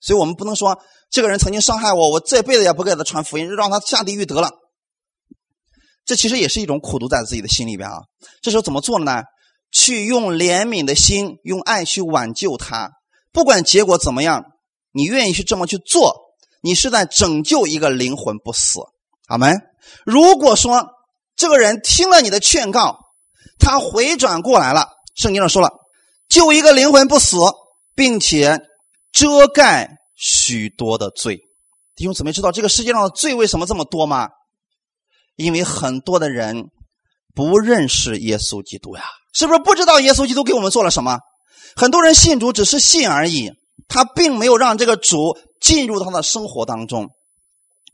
[0.00, 0.78] 所以我们不能说
[1.08, 4.50] 这个人曾经伤害我，我这辈子也不给他传福音，让他下地狱得了。
[6.04, 7.96] 这其实也是一种苦毒在自己的心里边啊。
[8.42, 9.22] 这时候怎么做呢？
[9.70, 12.90] 去用怜悯的心，用爱去挽救他。
[13.32, 14.44] 不管结果怎么样，
[14.92, 16.16] 你愿意去这么去做，
[16.62, 18.80] 你是在拯救一个灵魂不死。
[19.26, 19.60] 阿门。
[20.06, 20.86] 如果说
[21.36, 22.98] 这个人听了你的劝告，
[23.58, 25.70] 他回转过来了，圣经上说了，
[26.28, 27.36] 救一个灵魂不死，
[27.94, 28.60] 并且
[29.12, 31.40] 遮盖许多的罪。
[31.96, 34.28] 弟兄姊妹，知道这个世界上的罪为什么这么多吗？
[35.36, 36.66] 因为很多的人
[37.34, 41.18] 不认识耶稣基督呀，是不是不知道耶稣基督给我们做了什么？
[41.76, 43.52] 很多人信主只是信而已，
[43.88, 47.10] 他并没有让这个主进入他的生活当中，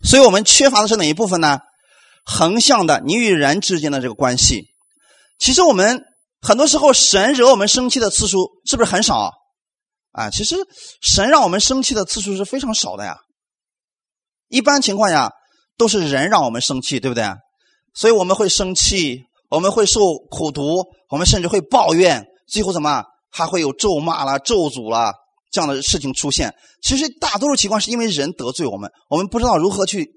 [0.02, 1.60] 所以我们缺乏的是哪一部分呢？
[2.24, 4.68] 横向的你与人之间的这个关系。
[5.38, 6.02] 其实我们
[6.44, 9.32] 很多时候神惹我们生气的次数是不是很少？
[10.12, 10.56] 啊，其实
[11.00, 13.16] 神让我们生气的次数是非常少的呀。
[14.48, 15.32] 一般情况下
[15.78, 17.24] 都是人让我们生气，对不对？
[17.94, 23.02] 所以我们会生气，我们会受苦毒，我们甚至会抱怨，最后怎么？
[23.30, 25.12] 还会有咒骂啦、咒诅啦
[25.50, 26.54] 这样的事情出现。
[26.82, 30.08] 其实大多数情况是因为人得罪我们，我们不知道如何去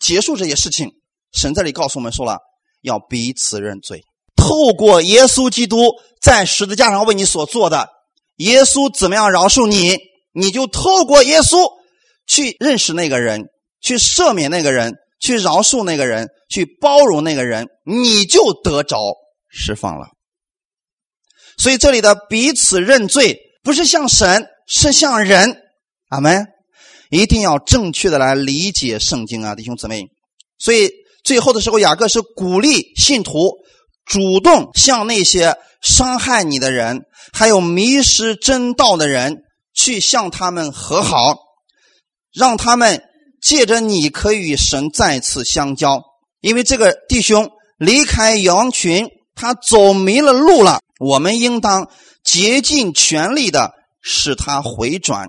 [0.00, 0.90] 结束这些事情，
[1.32, 2.38] 神这里告诉我们说了，
[2.80, 4.02] 要彼此认罪。
[4.40, 7.90] 透过耶稣基督在十字架上为你所做的，
[8.36, 9.98] 耶稣怎么样饶恕你，
[10.32, 11.58] 你就透过耶稣
[12.26, 13.44] 去认识那个人，
[13.82, 19.14] 去赦免那个人，去饶恕那个人，去包容那个人，你就得着
[19.50, 20.06] 释放了。
[21.58, 25.58] 所以这里的彼此认罪，不是向神，是向人。
[26.08, 26.46] 阿门。
[27.10, 30.06] 一定要正确的来理解圣经啊，弟兄姊妹。
[30.58, 30.90] 所以
[31.24, 33.50] 最后的时候，雅各是鼓励信徒
[34.04, 39.44] 主动向那些伤害你的人，还有迷失真道的人，
[39.74, 41.36] 去向他们和好，
[42.32, 43.02] 让他们
[43.40, 46.02] 借着你可以与神再次相交。
[46.40, 51.90] 因为这个弟兄离开羊群，他走迷了路了，我们应当
[52.24, 53.72] 竭尽全力的
[54.02, 55.28] 使他回转。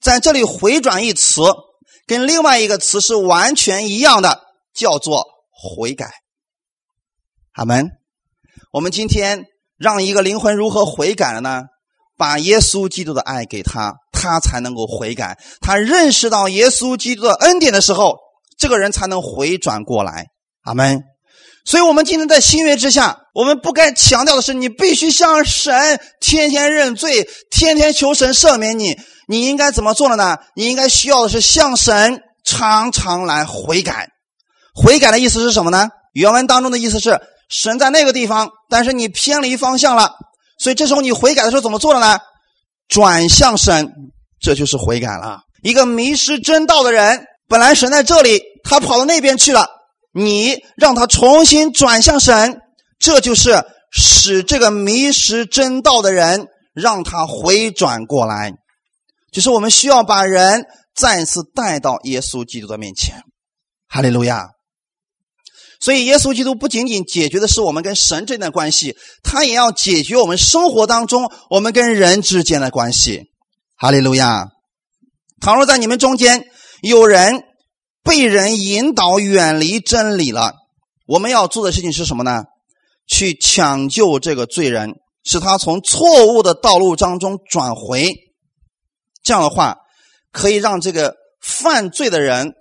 [0.00, 1.42] 在这里，“回转”一词
[2.06, 4.40] 跟另外一个词是完全一样的，
[4.72, 6.10] 叫做悔改。
[7.52, 7.99] 阿门。
[8.72, 9.46] 我们今天
[9.78, 11.62] 让一个灵魂如何悔改了呢？
[12.16, 15.38] 把耶稣基督的爱给他，他才能够悔改。
[15.60, 18.18] 他认识到耶稣基督的恩典的时候，
[18.58, 20.26] 这个人才能回转过来。
[20.62, 21.02] 阿门。
[21.64, 28.96] 所以，我们今天在新约之下，我们不该强调的是，你必须向神天天认罪，天天求神赦免你。
[29.26, 30.38] 你应该怎么做的呢？
[30.54, 34.08] 你应该需要的是向神常常来悔改。
[34.74, 35.88] 悔改的意思是什么呢？
[36.12, 40.14] 原文当中的意思是，神在那个地方，但是你偏离方向了，
[40.58, 42.18] 所以这时候你悔改的时候怎么做的呢？
[42.88, 43.92] 转向神，
[44.40, 45.40] 这就是悔改了。
[45.62, 49.66] 一个迷失真道的人，本来神在这里，他跑到那边去了。
[50.12, 52.60] 你让他重新转向神，
[52.98, 58.52] 这就是使这个迷失真道的人让他回转过来。
[59.32, 63.22] 就是我们需要把人再次带到耶稣基督的面前。
[63.88, 64.48] 哈利路亚！
[65.80, 73.30] 所以，耶稣基督不仅仅解决的是我们跟神之间的关系，他也要解决我们生活当中我们跟人之间的关系。
[73.76, 74.48] 哈利路亚！
[75.40, 76.44] 倘若在你们中间
[76.82, 77.44] 有人，
[78.02, 80.52] 被人引导远离真理了，
[81.06, 82.44] 我们要做的事情是什么呢？
[83.06, 88.14] 去抢救这个罪人，使他从错误的道路当中转回。
[89.22, 89.78] 这样的话，
[90.30, 92.52] 可以让这个犯罪的人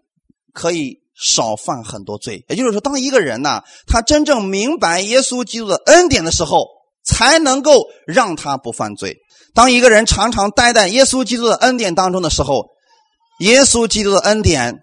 [0.53, 2.43] 可以少犯很多罪。
[2.47, 6.65] 也就是说，当一个人呢，他真正明白耶稣基督的恩典的时候，
[7.05, 9.17] 才能够让他不犯罪。
[9.53, 12.65] 当一个人常常待在耶稣基督的恩典当中的时候，
[13.39, 14.79] 耶稣基督的恩典。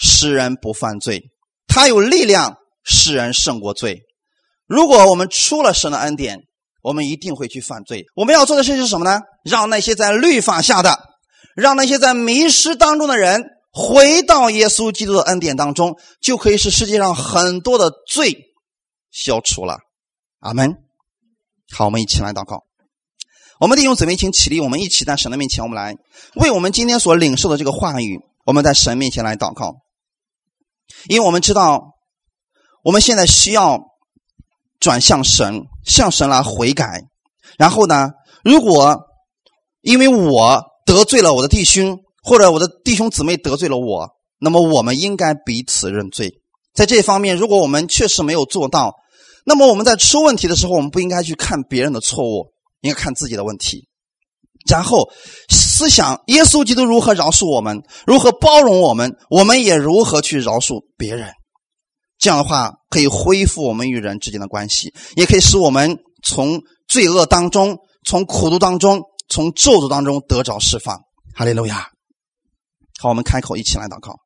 [0.00, 1.24] 使人不犯罪，
[1.66, 4.02] 他有力量使人胜过罪。
[4.68, 6.38] 如果我们出了神的恩典，
[6.84, 8.04] 我们一定会去犯罪。
[8.14, 9.18] 我们要做的事情是什么呢？
[9.42, 10.96] 让那些在律法下的，
[11.56, 18.52] 让那些在迷失当中的人回到耶稣基督的恩典当中，就可以使世界上很多的罪
[19.10, 19.78] 消除了。
[20.40, 20.74] 阿门。
[21.70, 22.64] 好，我们一起来祷告。
[23.60, 25.96] 我们弟兄姊妹，请起立，我们一起在神的面前，我们来
[26.36, 29.74] 为我们今天所领受的这个话语，我们在神面前来祷告。
[31.08, 31.94] 因为我们知道，
[32.82, 33.80] 我们现在需要
[34.80, 37.02] 转向神，向神来悔改。
[37.58, 38.10] 然后呢，
[38.44, 39.00] 如果
[39.80, 44.08] 因为我得罪了我的弟兄，或者我的弟兄姊妹得罪了我，
[44.38, 46.40] 那么我们应该彼此认罪。
[46.74, 48.94] 在这方面，如果我们确实没有做到，
[49.44, 52.52] 那么我们在出问题的时候，我们不应该去看别人的错误，
[52.82, 53.88] 应该看自己的问题。
[54.68, 55.08] 然后
[55.48, 61.32] 思想耶稣基督如何饶恕我们，如何包容我们，我们也如何去饶恕别人。
[62.18, 71.00] 这样的话，可以恢复我们与人之间的关系，也可以使我们从罪恶当中、从苦毒当中、从咒诅当中得着释放。
[71.34, 71.88] 哈利路亚！
[73.00, 74.16] 好，我们开口一起来祷告。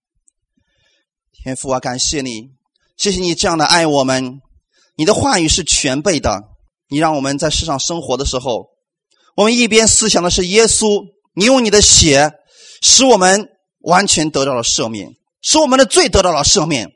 [1.30, 2.52] 天父啊，感谢你，
[2.96, 4.40] 谢谢你这样的爱我们。
[4.96, 6.42] 你的话语是全备的，
[6.88, 8.68] 你让我们在世上生活的时候。
[9.36, 11.04] 我们一边思想的是耶稣，
[11.34, 12.32] 你用你的血
[12.80, 13.46] 使我们
[13.80, 15.10] 完全得到了赦免，
[15.42, 16.90] 使我们的罪得到了赦免。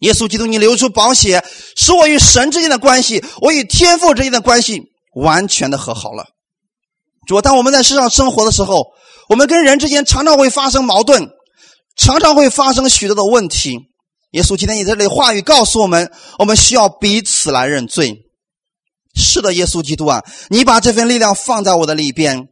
[0.00, 1.44] 耶稣基督，你流出宝血，
[1.76, 4.82] 使我与神之间的关系，我与天父之间的关系
[5.14, 6.26] 完全的和好了。
[7.28, 8.88] 主，当我们在世上生活的时候，
[9.28, 11.28] 我们跟人之间常常会发生矛盾，
[11.96, 13.78] 常常会发生许多的问题。
[14.32, 18.16] 耶稣，今天你这里话语告诉我们，我们需要彼此来认罪。
[19.14, 22.48] 是的，耶稣基督啊，你把这份力量放在我的里边。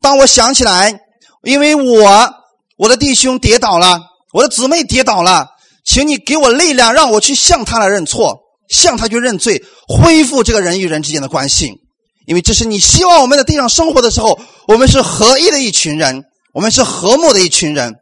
[0.00, 1.00] 当我想起来，
[1.44, 2.30] 因为我
[2.78, 4.00] 我的弟兄跌倒了，
[4.32, 5.48] 我的姊妹跌倒了，
[5.84, 11.72] 请你给我力量，让我去向他来认错，向他去认罪，恢复这个人与人之间的关系。
[12.26, 17.94] 因为这是你希望我们在地上生活的时候，我们是合一的一群人，我们是和睦的一群人，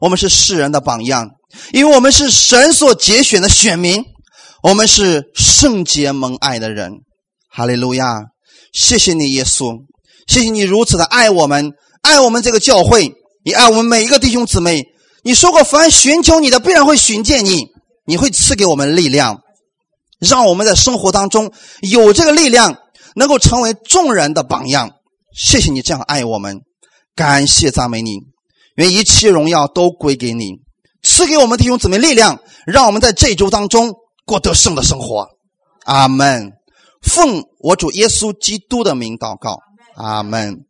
[0.00, 1.28] 我们是世人的榜样，
[1.72, 4.02] 因为我们是神所节选的选民，
[4.62, 6.92] 我们是圣洁蒙爱的人。
[7.54, 8.22] 哈利路亚！
[8.72, 9.76] 谢谢你，耶稣，
[10.26, 13.12] 谢谢你如此的爱我们，爱我们这个教会，
[13.44, 14.84] 你爱我们每一个弟兄姊妹。
[15.22, 17.66] 你说过，凡寻求你的，必然会寻见你，
[18.06, 19.40] 你会赐给我们力量，
[20.18, 21.52] 让我们在生活当中
[21.82, 22.78] 有这个力量，
[23.14, 24.90] 能够成为众人的榜样。
[25.34, 26.60] 谢谢你这样爱我们，
[27.14, 28.18] 感谢赞美你，
[28.76, 30.60] 愿一切荣耀都归给你，
[31.02, 33.94] 赐给我们弟兄姊妹力量，让我们在这周当中
[34.24, 35.28] 过得胜的生活。
[35.84, 36.52] 阿门。
[37.02, 39.58] 奉我主耶稣基督的名祷告，
[39.96, 40.64] 阿门。